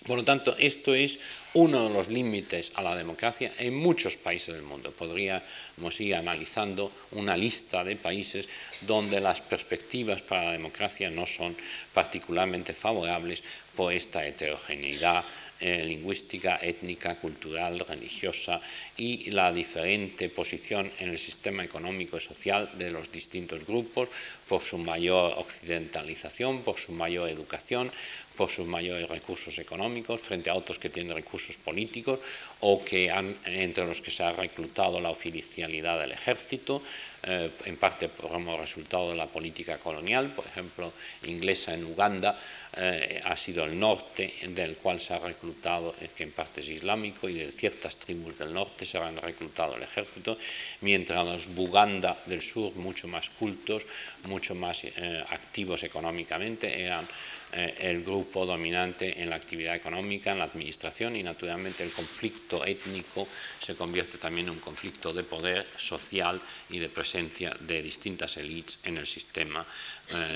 [0.04, 1.18] Por lo tanto, esto es
[1.56, 4.92] uno de los límites a la democracia en muchos países del mundo.
[4.92, 8.46] Podríamos ir analizando una lista de países
[8.82, 11.56] donde las perspectivas para la democracia no son
[11.94, 13.42] particularmente favorables
[13.74, 15.24] por esta heterogeneidad
[15.58, 18.60] eh, lingüística, étnica, cultural, religiosa
[18.98, 24.10] y la diferente posición en el sistema económico y social de los distintos grupos
[24.46, 27.90] por su mayor occidentalización, por su mayor educación,
[28.36, 32.20] por sus mayores recursos económicos frente a otros que tienen recursos políticos
[32.60, 33.12] o que
[33.44, 36.82] entre los que se ha reclutado la oficialidad del ejército,
[37.28, 40.92] eh, en parte como resultado de la política colonial, por ejemplo,
[41.24, 42.38] inglesa en Uganda,
[42.76, 46.68] eh, ha sido el norte del cual se ha reclutado, eh, que en parte es
[46.68, 50.38] islámico, y de ciertas tribus del norte se han reclutado el ejército,
[50.82, 53.84] mientras los Buganda del sur, mucho más cultos,
[54.24, 54.84] mucho más
[55.30, 57.08] activos económicamente, eran
[57.52, 63.26] el grupo dominante en la actividad económica, en la administración y naturalmente el conflicto étnico
[63.60, 66.40] se convierte también en un conflicto de poder social
[66.70, 69.66] y de presencia de distintas élites en el sistema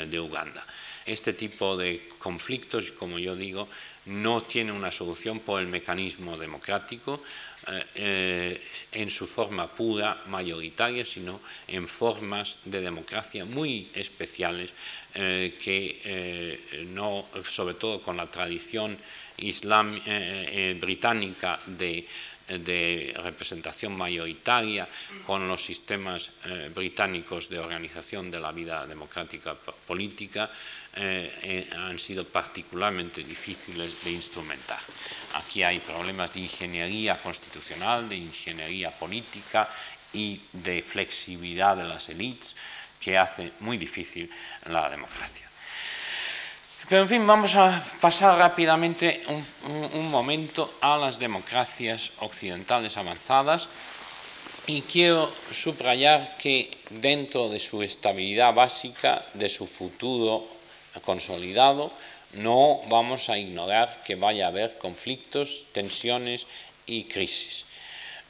[0.08, 0.66] de Uganda.
[1.06, 3.68] Este tipo de conflictos, como yo digo,
[4.06, 7.22] no tiene una solución por el mecanismo democrático
[7.68, 14.72] eh, eh, en su forma pura, mayoritaria, sino en formas de democracia muy especiales
[15.14, 18.96] eh, que no, sobre todo con la tradición
[19.40, 20.00] islam,
[20.80, 22.06] británica de
[22.50, 24.88] de representación mayoritaria
[25.24, 26.32] con los sistemas
[26.74, 30.50] británicos de organización de la vida democrática política,
[30.96, 34.80] eh, eh, han sido particularmente difíciles de instrumentar.
[35.34, 39.68] Aquí hay problemas de ingeniería constitucional, de ingeniería política
[40.12, 42.56] y de flexibilidad de las élites
[42.98, 44.28] que hacen muy difícil
[44.66, 45.49] la democracia.
[46.90, 49.22] Pero en fin, vamos a pasar rápidamente
[49.62, 53.68] un momento a las democracias occidentales avanzadas
[54.66, 60.44] y quiero subrayar que dentro de su estabilidad básica, de su futuro
[61.04, 61.92] consolidado,
[62.32, 66.48] no vamos a ignorar que vaya a haber conflictos, tensiones
[66.86, 67.66] y crisis.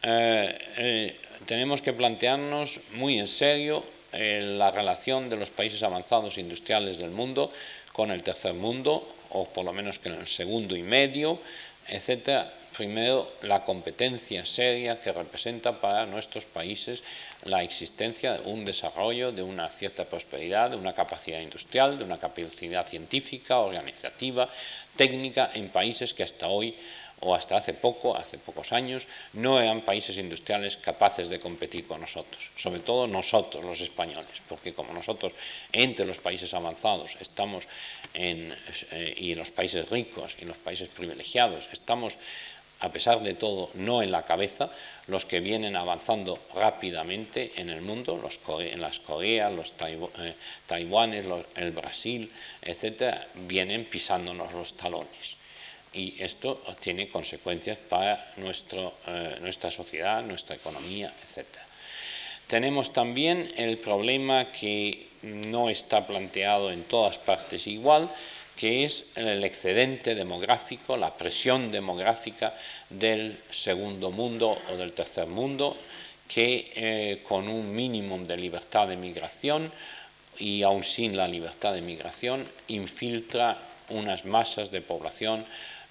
[0.02, 3.82] Eh, eh, tenemos que plantearnos muy en serio
[4.12, 7.52] eh, la relación de los países avanzados industriales del mundo
[8.00, 11.38] con el tercer mundo, o por lo menos con el segundo y medio,
[11.86, 17.04] etcétera, primero la competencia seria que representa para nuestros países
[17.44, 22.16] la existencia de un desarrollo, de una cierta prosperidad, de una capacidad industrial, de una
[22.16, 24.48] capacidad científica, organizativa,
[24.96, 26.74] técnica en países que hasta hoy
[27.20, 32.00] o hasta hace poco, hace pocos años, no eran países industriales capaces de competir con
[32.00, 35.34] nosotros, sobre todo nosotros los españoles, porque como nosotros
[35.72, 37.64] entre los países avanzados estamos
[38.14, 38.56] en,
[38.92, 42.16] eh, y los países ricos y los países privilegiados estamos
[42.80, 44.70] a pesar de todo, no en la cabeza,
[45.06, 50.34] los que vienen avanzando rápidamente en el mundo, los en las Coreas, los eh,
[50.66, 55.39] Taiwanes, el Brasil, etcétera, vienen pisándonos los talones.
[55.92, 61.66] Y esto tiene consecuencias para nuestro, eh, nuestra sociedad, nuestra economía, etcétera.
[62.46, 68.10] Tenemos también el problema que no está planteado en todas partes igual,
[68.56, 72.54] que es el excedente demográfico, la presión demográfica
[72.90, 75.76] del segundo mundo o del tercer mundo,
[76.28, 79.72] que eh, con un mínimo de libertad de migración
[80.38, 85.44] y aún sin la libertad de migración infiltra unas masas de población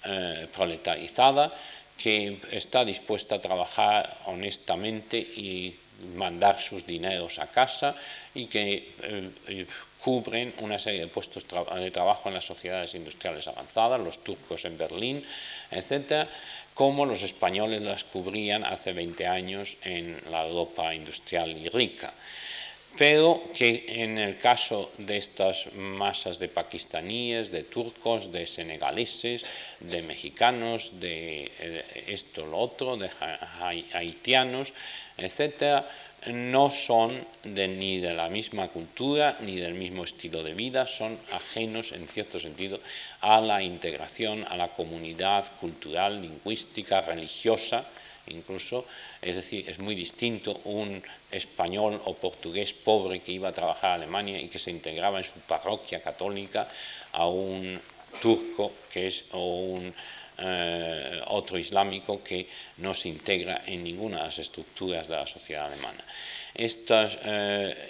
[0.04, 1.52] eh, proletarizada
[1.96, 5.76] que está dispuesta a trabajar honestamente y
[6.16, 7.94] mandar sus dineros a casa
[8.34, 9.66] y que eh,
[10.02, 14.78] cubren una serie de puestos de trabajo en las sociedades industriales avanzadas, los turcos en
[14.78, 15.24] Berlín,
[15.70, 16.26] etcétera,
[16.72, 22.14] como los españoles las cubrían hace 20 años en la Europa industrial y rica.
[22.98, 29.46] Pero que en el caso de estas masas de pakistaníes, de turcos, de senegaleses,
[29.80, 33.08] de mexicanos, de eh, esto, lo otro, de
[33.94, 34.74] haitianos,
[35.16, 35.88] etcétera,
[36.26, 41.92] no son ni de la misma cultura ni del mismo estilo de vida, son ajenos
[41.92, 42.80] en cierto sentido
[43.22, 47.86] a la integración, a la comunidad cultural, lingüística, religiosa,
[48.30, 48.86] incluso,
[49.20, 53.94] es decir, es muy distinto un español o portugués pobre que iba a trabajar a
[53.94, 56.68] Alemania y que se integraba en su parroquia católica
[57.12, 57.80] a un
[58.20, 59.94] turco que es, o un
[61.26, 62.46] otro islámico que
[62.78, 66.02] no se integra en ninguna de las estructuras de la sociedad alemana.
[66.54, 67.18] Estos,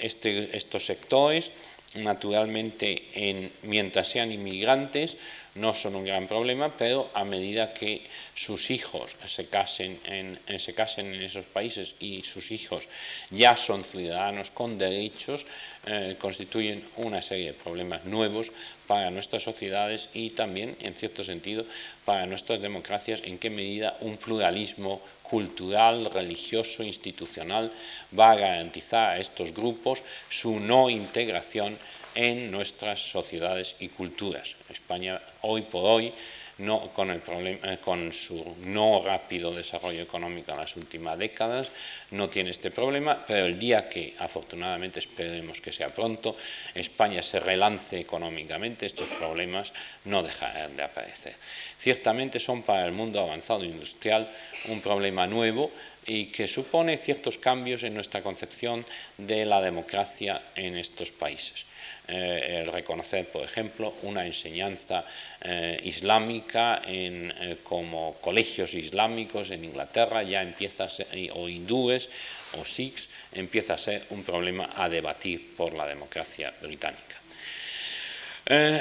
[0.00, 1.52] este, estos sectores,
[1.94, 5.16] naturalmente, en, mientras sean inmigrantes,
[5.54, 8.02] no son un gran problema, pero a medida que
[8.34, 12.84] sus hijos se casen en, se casen en esos países y sus hijos
[13.30, 15.46] ya son ciudadanos con derechos,
[15.86, 18.52] eh, constituyen una serie de problemas nuevos
[18.86, 21.64] para nuestras sociedades y también, en cierto sentido,
[22.04, 27.70] para nuestras democracias, en qué medida un pluralismo cultural, religioso, institucional
[28.18, 31.78] va a garantizar a estos grupos su no integración
[32.14, 34.56] en nuestras sociedades y culturas.
[34.68, 36.12] España hoy por hoy,
[36.94, 41.70] con, eh, con su no rápido desarrollo económico en las últimas décadas,
[42.10, 46.36] no tiene este problema, pero el día que, afortunadamente esperemos que sea pronto,
[46.74, 49.72] España se relance económicamente, estos problemas
[50.04, 51.34] no dejarán de aparecer.
[51.78, 54.28] Ciertamente son para el mundo avanzado industrial
[54.68, 55.70] un problema nuevo,
[56.06, 58.84] y que supone ciertos cambios en nuestra concepción
[59.18, 61.66] de la democracia en estos países.
[62.12, 65.04] Eh, el reconocer, por ejemplo, una enseñanza
[65.40, 72.10] eh, islámica en, eh, como colegios islámicos en Inglaterra ya empieza a ser, o hindúes
[72.58, 77.16] o sikhs, empieza a ser un problema a debatir por la democracia británica.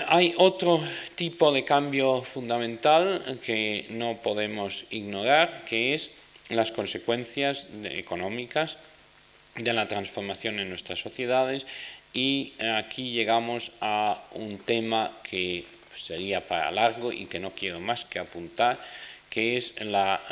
[0.08, 0.82] hay otro
[1.14, 6.10] tipo de cambio fundamental que no podemos ignorar, que es
[6.50, 8.78] las consecuencias económicas
[9.56, 11.66] de la transformación en nuestras sociedades
[12.14, 18.06] y aquí llegamos a un tema que sería para largo y que no quiero más
[18.06, 18.80] que apuntar,
[19.30, 19.76] que es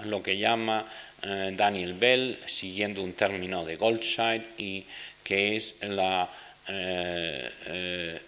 [0.05, 0.85] lo que llama
[1.21, 4.85] eh, Daniel Bell, siguiendo un término de Goldscheid, y
[5.23, 6.29] que es la,
[6.67, 8.21] eh, eh,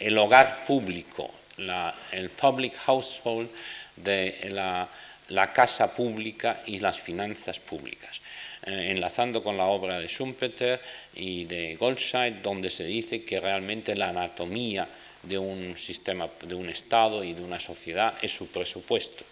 [0.00, 1.30] el hogar público,
[2.12, 3.50] el public household
[3.96, 4.88] de la
[5.28, 8.20] la casa pública y las finanzas públicas,
[8.64, 10.80] eh, enlazando con la obra de Schumpeter
[11.14, 14.88] y de Goldscheid, donde se dice que realmente la anatomía
[15.22, 19.24] de un sistema, de un Estado y de una sociedad es su presupuesto.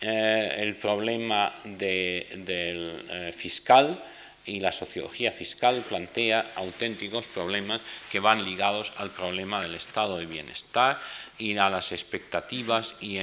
[0.00, 4.02] Eh, el problema del eh, fiscal
[4.46, 7.80] y la sociología fiscal plantea auténticos problemas
[8.12, 11.00] que van ligados al problema del estado de bienestar
[11.38, 13.16] y a las expectativas y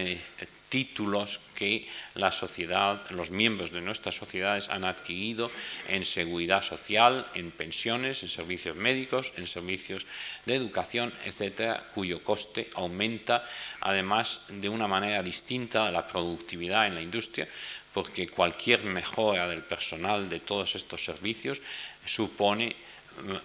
[0.72, 5.52] títulos que la sociedad, los miembros de nuestras sociedades han adquirido
[5.90, 10.08] en seguridad social, en pensiones, en servicios médicos, en servicios
[10.46, 13.44] de educación, etcétera, cuyo coste aumenta
[13.82, 17.50] además de una manera distinta a la productividad en la industria,
[17.94, 21.62] porque cualquier mejora del personal de todos estos servicios
[22.06, 22.76] supone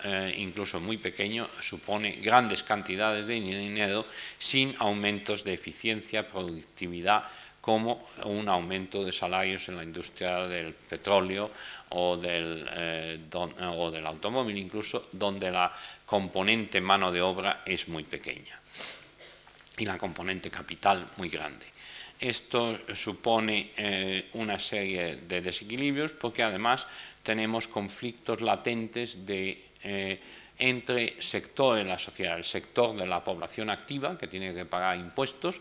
[0.05, 4.07] eh, incluso muy pequeño, supone grandes cantidades de dinero
[4.39, 7.25] sin aumentos de eficiencia, productividad,
[7.61, 11.51] como un aumento de salarios en la industria del petróleo
[11.91, 13.19] o del, eh,
[14.05, 15.75] automóvil, incluso donde la
[16.07, 18.61] componente mano de obra es muy pequeña
[19.79, 21.67] y la componente capital muy grande.
[22.19, 26.87] Esto supone eh, una serie de desequilibrios porque además
[27.27, 30.21] tenemos conflictos latentes eh,
[30.59, 34.97] entre sectores de la sociedad, el sector de la población activa, que tiene que pagar
[34.97, 35.61] impuestos,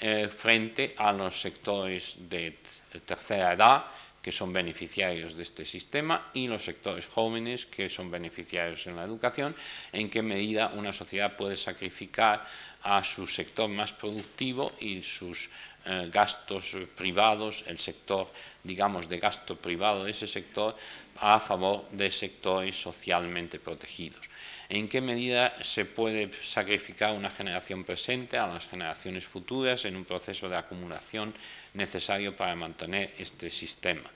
[0.00, 2.56] eh, frente a los sectores de
[3.04, 3.84] tercera edad,
[4.22, 9.04] que son beneficiarios de este sistema, y los sectores jóvenes, que son beneficiarios en la
[9.04, 9.56] educación,
[9.92, 12.46] en qué medida una sociedad puede sacrificar
[12.82, 15.48] a su sector más productivo y sus
[15.86, 18.30] eh, gastos privados, el sector,
[18.62, 20.76] digamos, de gasto privado de ese sector
[21.20, 24.28] a favor de sectores socialmente protegidos.
[24.68, 30.04] ¿En qué medida se puede sacrificar una generación presente a las generaciones futuras en un
[30.04, 31.34] proceso de acumulación
[31.74, 34.08] necesario para mantener este sistema?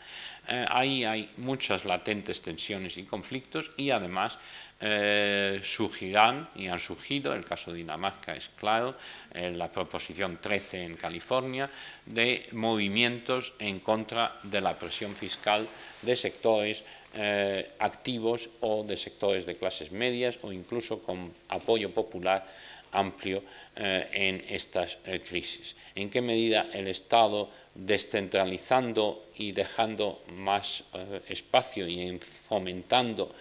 [0.46, 4.38] Eh, ahí hay muchas latentes tensiones y conflictos y además
[4.86, 8.94] eh, surgirán y han surgido, el caso de Dinamarca es claro,
[9.32, 11.70] en la proposición 13 en California,
[12.04, 15.66] de movimientos en contra de la presión fiscal
[16.02, 22.44] de sectores eh, activos o de sectores de clases medias o incluso con apoyo popular
[22.92, 23.42] amplio
[23.76, 25.76] eh, en estas crisis.
[25.94, 30.84] ¿En qué medida el Estado, descentralizando y dejando más
[31.26, 33.34] espacio y fomentando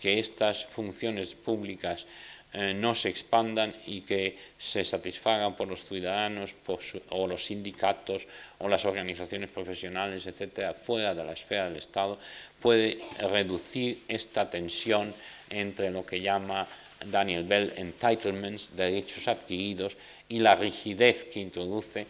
[0.00, 2.06] que estas funciones públicas
[2.52, 6.54] eh, no se expandan y que se satisfagan por los ciudadanos
[7.10, 8.26] o los sindicatos
[8.58, 12.18] o las organizaciones profesionales, etcétera, fuera de la esfera del Estado,
[12.58, 15.14] puede reducir esta tensión
[15.48, 16.66] entre lo que llama
[17.06, 19.96] Daniel Bell entitlements, derechos adquiridos
[20.28, 22.06] y la rigidez que introduce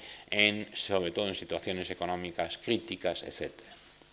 [0.73, 3.53] sobre todo en situaciones económicas críticas, etc.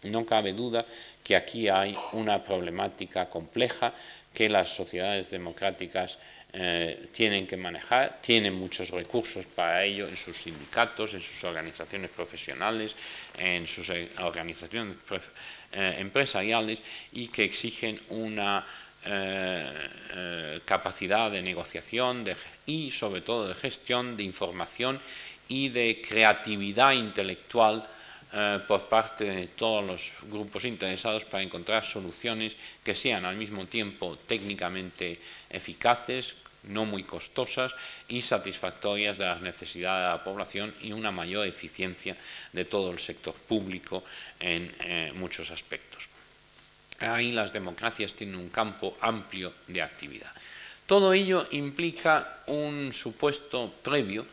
[0.04, 0.86] No cabe duda
[1.28, 3.94] que aquí hay una problemática compleja
[4.34, 6.20] que las sociedades democráticas
[6.54, 12.12] eh, tienen que manejar, tienen muchos recursos para ello en sus sindicatos, en sus organizaciones
[12.12, 12.95] profesionales,
[13.38, 14.95] en sus eh, organizaciones
[15.74, 16.82] eh, empresariales
[17.12, 18.66] y que exigen una
[20.66, 22.26] capacidad de negociación
[22.66, 24.99] y sobre todo de gestión, de información
[25.48, 27.88] y de creatividad intelectual
[28.34, 33.66] eh, por parte de todos los grupos interesados para encontrar soluciones que sean al mismo
[33.66, 37.74] tiempo técnicamente eficaces, no muy costosas
[38.10, 42.18] y satisfactorias de las necesidades de la población y una mayor eficiencia
[42.52, 44.04] de todo el sector público
[44.40, 46.10] en eh, muchos aspectos.
[46.99, 50.34] Ahí las democracias tienen un campo amplio de actividad.
[50.86, 54.26] Todo ello implica un supuesto previo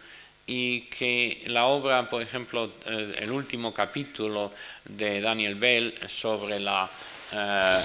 [0.46, 4.52] y que la obra, por ejemplo, eh, el último capítulo
[4.84, 6.88] de Daniel Bell sobre la,
[7.32, 7.82] eh,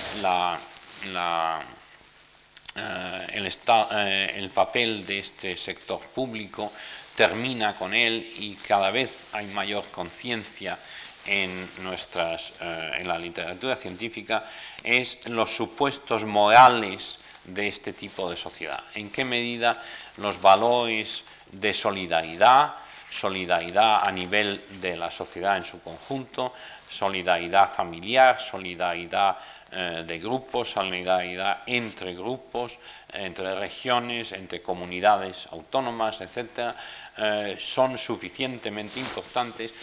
[2.76, 6.72] eh, el, papel de este sector público
[7.15, 10.77] termina con él y cada vez hay mayor conciencia
[11.26, 14.49] en, nuestras, en la literatura científica,
[14.84, 18.84] es los supuestos morales de este tipo de sociedad.
[18.95, 19.84] En qué medida
[20.18, 22.76] los valores de solidaridad,
[23.09, 26.53] solidaridad a nivel de la sociedad en su conjunto,
[26.89, 29.38] solidaridad familiar, solidaridad
[29.71, 32.77] eh, de grupos, solidaridad entre grupos,
[33.13, 36.73] entre regiones, entre comunidades autónomas, etc.,
[37.17, 39.73] eh, son suficientemente importantes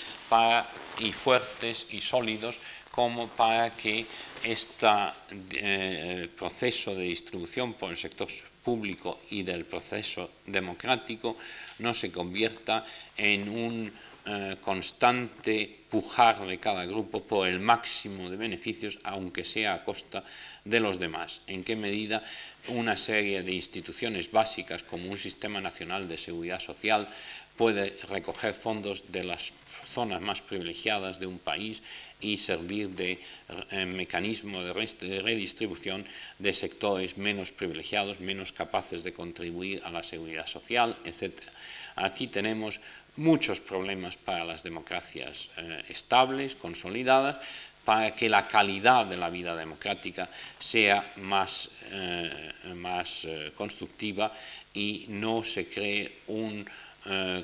[0.99, 2.59] y fuertes y sólidos
[2.91, 4.07] como para que
[4.43, 4.89] este
[6.37, 8.29] proceso de distribución por el sector
[8.67, 11.39] público y del proceso democrático
[11.79, 12.85] no se convierta
[13.17, 13.93] en un
[14.27, 20.25] eh, constante pujar de cada grupo por el máximo de beneficios, aunque sea a costa
[20.65, 21.43] de los demás.
[21.47, 22.27] En qué medida
[22.67, 27.07] una serie de instituciones básicas como un sistema nacional de seguridad social
[27.57, 29.53] puede recoger fondos de las
[29.89, 31.85] zonas más privilegiadas de un país
[32.21, 33.21] y servir de
[33.71, 34.73] eh, mecanismo de,
[35.21, 36.05] redistribución
[36.39, 41.43] de sectores menos privilegiados, menos capaces de contribuir a la seguridad social, etc.
[41.97, 42.81] Aquí tenemos
[43.17, 47.39] muchos problemas para las democracias eh, estables, consolidadas,
[47.85, 50.29] para que la calidad de la vida democrática
[50.59, 54.33] sea más, eh, más constructiva
[54.75, 56.67] y no se cree un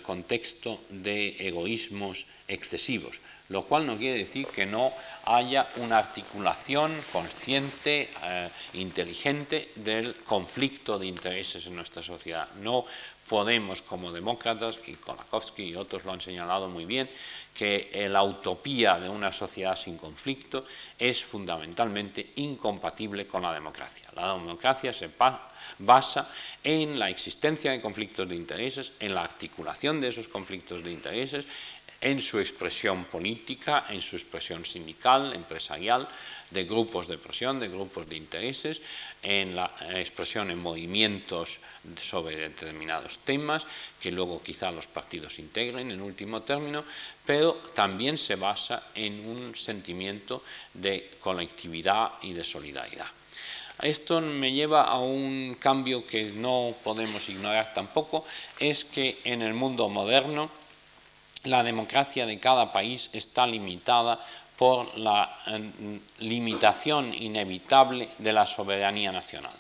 [0.03, 3.21] contexto de egoísmos excesivos
[3.53, 4.93] lo cual no quiere decir que no
[5.27, 12.49] haya una articulación consciente, eh, inteligente del conflicto de intereses en nuestra sociedad.
[12.63, 12.85] No
[13.29, 17.09] podemos, como demócratas, y Kolakowski y otros lo han señalado muy bien,
[17.55, 20.67] que la utopía de una sociedad sin conflicto
[20.99, 24.05] es fundamentalmente incompatible con la democracia.
[24.17, 25.11] La democracia se
[25.79, 26.31] basa
[26.65, 31.47] en la existencia de conflictos de intereses, en la articulación de esos conflictos de intereses,
[32.03, 36.09] en su expresión política, en su expresión sindical, empresarial,
[36.51, 38.83] de grupos de presión, de grupos de intereses,
[39.23, 41.61] en la expresión en movimientos
[41.97, 43.67] sobre determinados temas,
[44.01, 46.85] que luego quizá los partidos integren en último término,
[47.25, 50.43] pero también se basa en un sentimiento
[50.75, 53.07] de colectividad y de solidaridad.
[53.81, 58.27] Esto me lleva a un cambio que no podemos ignorar tampoco,
[58.59, 60.51] es que en el mundo moderno,
[61.45, 64.19] la democracia de cada país está limitada
[64.57, 65.37] por la
[66.19, 69.55] limitación inevitable de la soberanía nacional.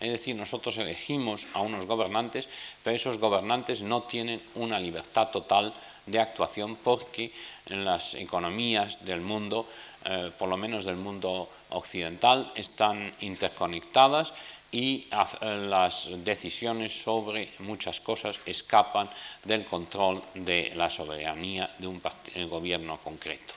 [0.00, 2.48] Es decir, nosotros elegimos a unos gobernantes,
[2.82, 5.74] pero esos gobernantes no tienen una libertad total
[6.06, 7.32] de actuación porque
[7.66, 9.66] las economías del mundo,
[10.04, 14.32] eh, por lo menos del mundo occidental, están interconectadas
[14.70, 19.08] y eh, las decisiones sobre muchas cosas escapan
[19.44, 22.02] del control de la soberanía de un
[22.48, 23.54] gobierno concreto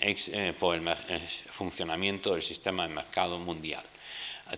[0.00, 1.20] eh, por el
[1.50, 3.84] funcionamiento del sistema de mercado mundial.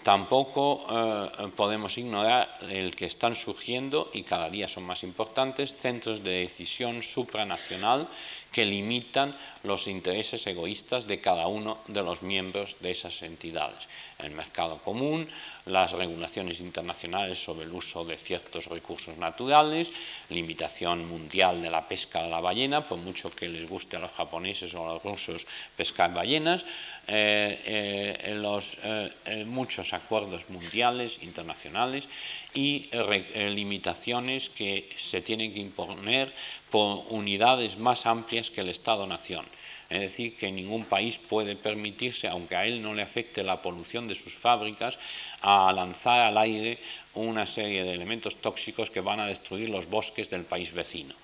[0.02, 6.24] Tampoco eh, podemos ignorar el que están surgiendo, y cada día son más importantes, centros
[6.24, 8.09] de decisión supranacional
[8.53, 9.35] que limitan
[9.65, 13.89] los intereses egoístas de cada uno de los miembros de esas entidades.
[14.19, 15.27] El mercado común,
[15.66, 19.93] las regulaciones internacionales sobre el uso de ciertos recursos naturales,
[20.29, 24.11] limitación mundial de la pesca de la ballena, por mucho que les guste a los
[24.12, 25.47] japoneses o a los rusos
[25.77, 26.66] pescar ballenas,
[27.07, 32.09] eh, eh, los, eh, muchos acuerdos mundiales, internacionales
[32.55, 32.91] y
[33.35, 36.33] limitaciones que se tienen que imponer
[36.73, 39.44] por unidades más amplias que el Estado-Nación.
[39.90, 44.09] Es decir, que ningún país puede permitirse, aunque a él no le afecte la polución
[44.09, 44.99] de sus fábricas,
[45.43, 46.78] a lanzar al aire
[47.12, 51.15] una serie de elementos tóxicos que van a destruir los bosques del país vecino.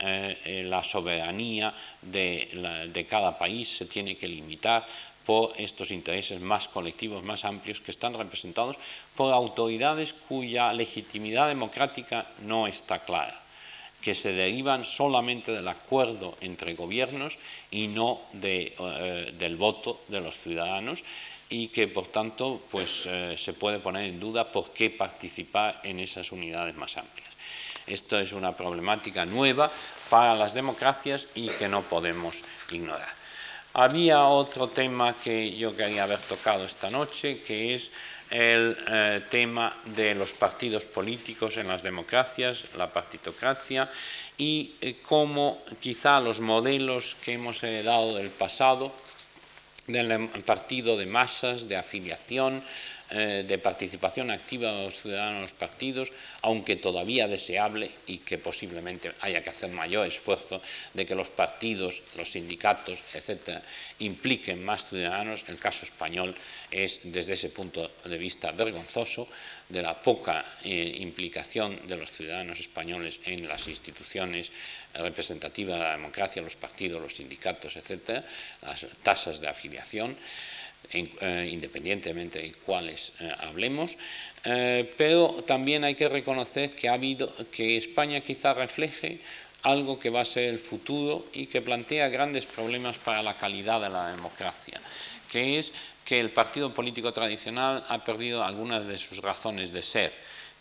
[0.00, 4.86] Eh, eh, la soberanía de, de cada país se tiene que limitar
[5.26, 8.78] por estos intereses más colectivos, más amplios, que están representados
[9.14, 13.43] por autoridades cuya legitimidad democrática no está clara
[14.04, 17.38] que se derivan solamente del acuerdo entre gobiernos
[17.70, 21.02] y no eh, del voto de los ciudadanos
[21.48, 26.00] y que por tanto pues, eh, se puede poner en duda por qué participar en
[26.00, 27.30] esas unidades más amplias.
[27.86, 29.70] Esto es una problemática nueva
[30.10, 33.08] para las democracias y que no podemos ignorar.
[33.72, 37.90] Había otro tema que yo quería haber tocado esta noche, que es
[38.30, 43.90] el eh, tema de los partidos políticos en las democracias, la partitocracia,
[44.36, 48.92] y eh, cómo quizá los modelos que hemos heredado del pasado,
[49.86, 52.64] del partido de masas, de afiliación,
[53.14, 56.10] eh, de participación activa de los ciudadanos en los partidos,
[56.42, 60.60] aunque todavía deseable y que posiblemente haya que hacer mayor esfuerzo
[60.94, 63.62] de que los partidos, los sindicatos, etcétera,
[64.00, 65.44] impliquen más ciudadanos.
[65.46, 66.34] El caso español
[66.72, 69.28] es, desde ese punto de vista, vergonzoso
[69.68, 74.50] de la poca eh, implicación de los ciudadanos españoles en las instituciones
[74.92, 78.24] representativas de la democracia, los partidos, los sindicatos, etcétera,
[78.62, 80.16] las tasas de afiliación.
[80.92, 83.98] Eh, independientemente de cuáles eh, hablemos,
[84.44, 89.18] eh, pero también hay que reconocer que ha habido que España quizá refleje
[89.62, 93.80] algo que va a ser el futuro y que plantea grandes problemas para la calidad
[93.80, 94.80] de la democracia,
[95.32, 95.72] que es
[96.04, 100.12] que el partido político tradicional ha perdido algunas de sus razones de ser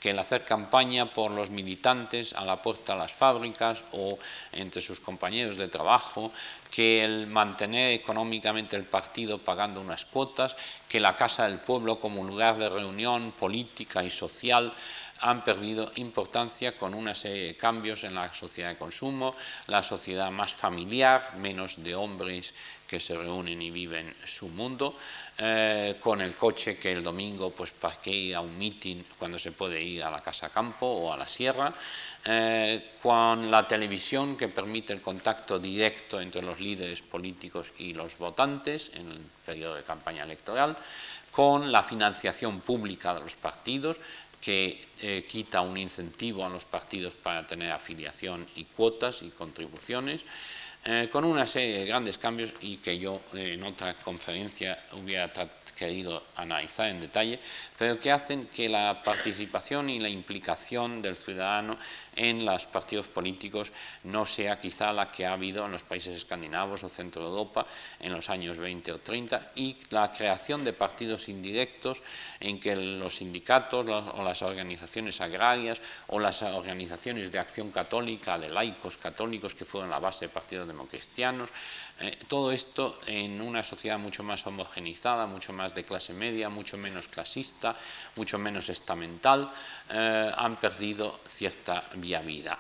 [0.04, 4.20] que el hacer campaña por los militantes a la puerta de las fábricas o
[4.52, 6.34] entre sus compañeros de trabajo,
[6.70, 10.58] que el mantener económicamente el partido pagando unas cuotas,
[10.90, 14.74] que la Casa del Pueblo como lugar de reunión política y social
[15.22, 20.32] han perdido importancia con una serie de cambios en la sociedad de consumo, la sociedad
[20.32, 22.54] más familiar, menos de hombres
[22.86, 24.98] que se reúnen y viven su mundo,
[25.38, 29.40] eh, con el coche que el domingo pues para qué ir a un meeting cuando
[29.40, 31.74] se puede ir a la casa campo o a la sierra,
[32.26, 38.18] eh, con la televisión que permite el contacto directo entre los líderes políticos y los
[38.18, 40.78] votantes en el periodo de campaña electoral,
[41.32, 44.00] con la financiación pública de los partidos,
[44.40, 50.26] que eh, quita un incentivo a los partidos para tener afiliación y cuotas y contribuciones,
[50.86, 55.28] eh, con una serie de grandes cambios y que yo eh, en otra conferencia hubiera
[55.84, 57.40] querido analizar en detalle,
[57.78, 61.76] pero que hacen que la participación y la implicación del ciudadano
[62.16, 63.74] en los partidos políticos
[64.04, 67.66] no sea quizá la que ha habido en los países escandinavos o centro de Europa
[68.00, 72.02] en los años 20 o 30 y la creación de partidos indirectos
[72.40, 78.50] en que los sindicatos o las organizaciones agrarias o las organizaciones de acción católica, de
[78.50, 81.50] laicos católicos que fueron la base de partidos democristianos,
[82.00, 86.78] eh, todo esto en una sociedad mucho más homogenizada, mucho más de clase media, mucho
[86.78, 87.76] menos clasista,
[88.16, 89.52] mucho menos estamental,
[89.90, 92.58] eh, han perdido cierta viabilidad.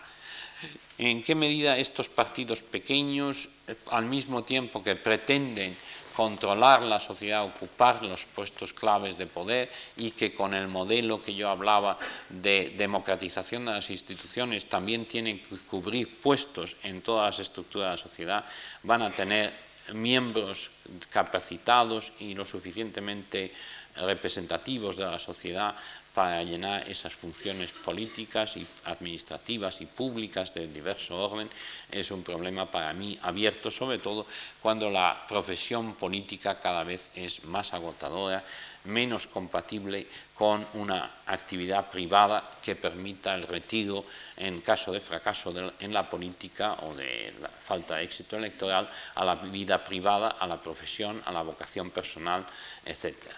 [0.97, 5.75] ¿En qué medida estos partidos pequeños, eh, al mismo tiempo que pretenden
[6.15, 11.35] controlar la sociedad, ocupar los puestos claves de poder y que con el modelo que
[11.35, 11.97] yo hablaba
[12.29, 17.91] de democratización de las instituciones también tienen que cubrir puestos en todas las estructuras de
[17.91, 18.45] la sociedad,
[18.83, 19.53] van a tener
[19.93, 20.71] miembros
[21.09, 23.51] capacitados y lo suficientemente
[23.95, 25.75] representativos de la sociedad
[26.13, 31.49] para llenar esas funciones políticas y administrativas y públicas de diverso orden
[31.91, 34.27] es un problema para mí abierto, sobre todo
[34.61, 38.43] cuando la profesión política cada vez es más agotadora,
[38.85, 44.05] menos compatible con una actividad privada que permita el retiro
[44.37, 49.25] en caso de fracaso en la política o de la falta de éxito electoral a
[49.25, 52.45] la vida privada, a la profesión, a la vocación personal,
[52.85, 53.35] etcétera.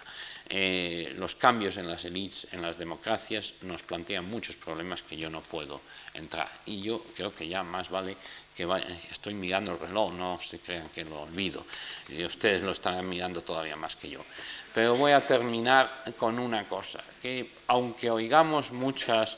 [0.48, 5.28] Eh, los cambios en las élites, en las democracias, nos plantean muchos problemas que yo
[5.28, 5.80] no puedo
[6.14, 6.48] entrar.
[6.66, 8.16] Y yo creo que ya más vale
[8.56, 8.66] que
[9.10, 11.66] estoy mirando el reloj, no se crean que lo olvido,
[12.08, 14.24] y ustedes lo estarán mirando todavía más que yo.
[14.72, 19.36] Pero voy a terminar con una cosa, que aunque oigamos muchas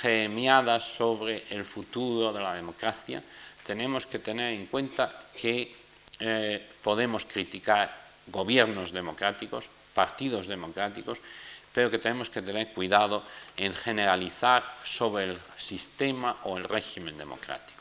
[0.00, 3.22] gemiadas sobre el futuro de la democracia,
[3.64, 5.74] tenemos que tener en cuenta que
[6.18, 7.94] eh, podemos criticar
[8.26, 11.24] gobiernos democráticos, partidos democráticos,
[11.72, 13.24] pero que tenemos que tener cuidado
[13.56, 17.80] en generalizar sobre el sistema o el régimen democrático.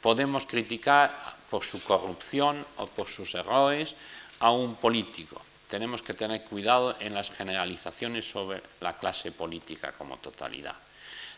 [0.00, 1.10] Podemos criticar
[1.50, 3.96] por su corrupción o por sus errores
[4.38, 5.42] a un político.
[5.66, 10.76] Tenemos que tener cuidado en las generalizaciones sobre la clase política como totalidad.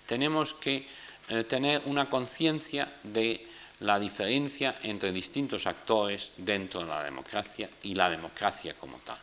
[0.04, 0.86] Tenemos que
[1.28, 3.48] eh, tener una conciencia de
[3.80, 9.16] la diferencia entre distintos actores dentro de la democracia y la democracia como tal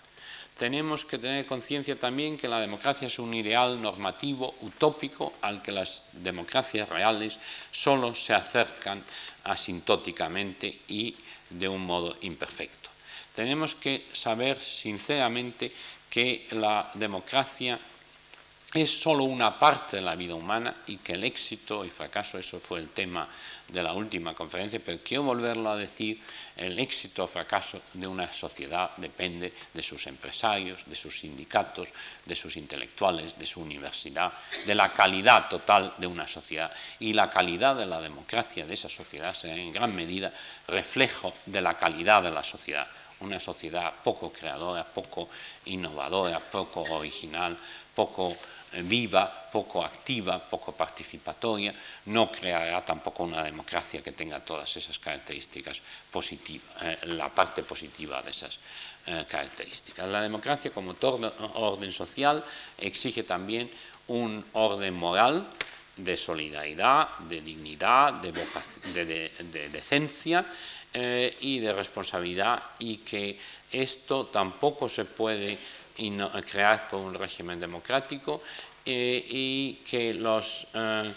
[0.58, 5.72] tenemos que tener conciencia también que la democracia es un ideal normativo utópico al que
[5.72, 7.40] las democracias reales
[7.72, 9.04] solo se acercan
[9.44, 11.16] asintóticamente y
[11.50, 12.90] de un modo imperfecto.
[13.36, 15.72] Tenemos que saber sinceramente
[16.10, 17.80] que la democracia
[18.74, 22.60] es solo una parte de la vida humana y que el éxito y fracaso, eso
[22.60, 23.28] fue el tema
[23.68, 26.22] de la última conferencia, pero quiero volverlo a decir,
[26.56, 31.90] el éxito o fracaso de una sociedad depende de sus empresarios, de sus sindicatos,
[32.26, 34.32] de sus intelectuales, de su universidad,
[34.66, 36.72] de la calidad total de una sociedad.
[37.00, 40.32] Y la calidad de la democracia de esa sociedad será en gran medida
[40.68, 42.88] reflejo de la calidad de la sociedad.
[43.20, 45.28] Una sociedad poco creadora, poco
[45.66, 47.58] innovadora, poco original,
[47.96, 48.38] poco
[48.84, 51.74] viva, poco activa, poco participatoria,
[52.06, 55.82] no creará tampoco una democracia que tenga todas esas características
[56.12, 58.60] positivas, eh, la parte positiva de esas
[59.08, 60.08] eh, características.
[60.10, 60.96] La democracia como
[61.56, 62.44] orden social
[62.78, 63.72] exige también
[64.08, 65.48] un orden moral
[65.96, 70.46] de solidaridad, de dignidad, de, decencia
[70.94, 73.40] y de responsabilidad y que
[73.72, 75.58] esto tampoco se puede
[76.46, 78.42] crear por un régimen democrático
[78.86, 81.12] eh, y que los, eh,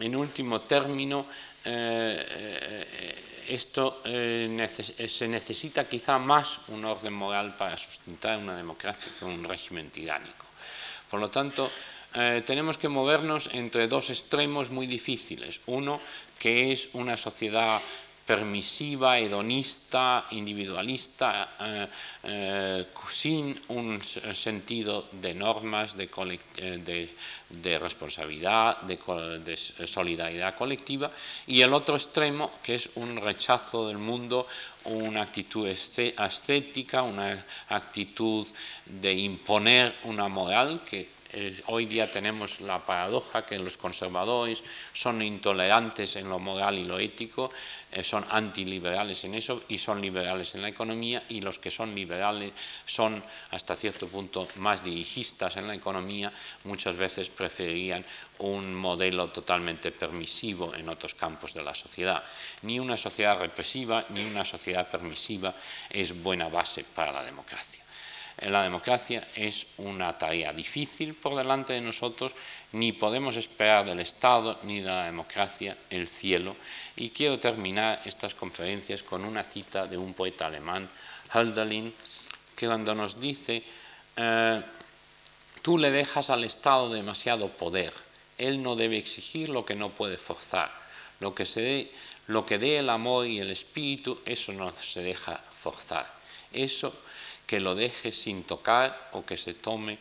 [0.00, 1.26] en último término,
[1.64, 9.44] eh, esto se necesita quizá más un orden moral para sustentar una democracia que un
[9.44, 10.44] régimen tiránico.
[11.08, 11.70] Por lo tanto,
[12.44, 15.60] tenemos que movernos entre dos extremos muy difíciles.
[15.66, 16.00] Uno,
[16.40, 17.80] que es una sociedad
[18.26, 21.86] permisiva, hedonista, individualista, eh,
[22.24, 26.10] eh, sin un sentido de normas, de,
[26.56, 28.98] eh, responsabilidad, de,
[29.44, 31.10] de, solidaridad colectiva,
[31.46, 34.48] y el otro extremo, que es un rechazo del mundo,
[34.86, 35.68] una actitud
[36.16, 38.46] ascética, una actitud
[38.84, 44.64] de imponer una moral que eh, hoy día tenemos la paradoja que los conservadores
[44.94, 47.50] son intolerantes en lo moral y lo ético,
[47.92, 51.94] eh, son antiliberales en eso y son liberales en la economía y los que son
[51.94, 52.52] liberales
[52.86, 56.32] son hasta cierto punto más dirigistas en la economía,
[56.64, 58.02] muchas veces preferirían
[58.38, 62.24] un modelo totalmente permisivo en otros campos de la sociedad.
[62.62, 65.54] Ni una sociedad represiva ni una sociedad permisiva
[65.90, 67.75] es buena base para la democracia
[68.38, 72.32] la democracia es una tarea difícil por delante de nosotros,
[72.72, 76.54] ni podemos esperar del Estado ni de la democracia el cielo.
[76.96, 80.88] Y quiero terminar estas conferencias con una cita de un poeta alemán,
[81.32, 81.94] Hölderlin,
[82.54, 83.62] que cuando nos dice,
[84.16, 84.62] eh,
[85.62, 87.92] tú le dejas al Estado demasiado poder,
[88.36, 90.70] él no debe exigir lo que no puede forzar,
[91.20, 91.92] lo que, se dé,
[92.26, 96.14] lo que dé el amor y el espíritu, eso no se deja forzar.
[96.52, 96.94] Eso
[97.46, 99.98] que lo deje sin tocar o que se tome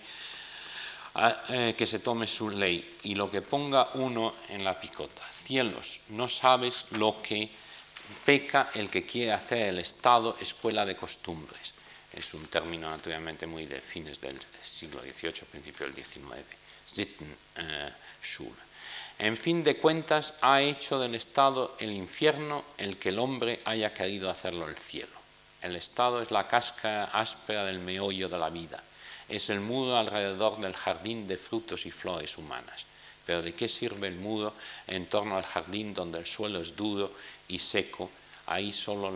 [1.15, 5.21] ah, eh, que se tome su ley y lo que ponga uno en la picota.
[5.31, 7.49] Cielos, no sabes lo que
[8.25, 11.73] peca el que quiere hacer el Estado escuela de costumbres.
[12.11, 16.45] Es un término naturalmente muy de fines del siglo XVIII, principio del XIX.
[16.85, 18.65] Sittenschule.
[19.17, 23.93] En fin de cuentas, ha hecho del Estado el infierno el que el hombre haya
[23.93, 25.24] querido hacerlo el cielo.
[25.65, 28.83] El Estado es la casca áspera del meollo de la vida,
[29.27, 32.85] es el muro alrededor del jardín de frutos y flores humanas.
[33.25, 34.53] Pero ¿de qué sirve el muro
[34.85, 37.11] en torno al jardín donde el suelo es duro
[37.47, 38.11] y seco?
[38.45, 39.11] Ahí solo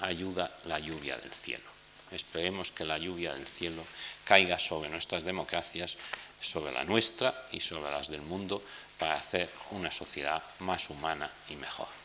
[0.00, 1.68] ayuda la lluvia del cielo.
[2.10, 3.84] Esperemos que la lluvia del cielo
[4.24, 5.98] caiga sobre nuestras democracias,
[6.40, 8.62] sobre la nuestra y sobre las del mundo,
[8.98, 11.99] para hacer una sociedad más humana y mejor.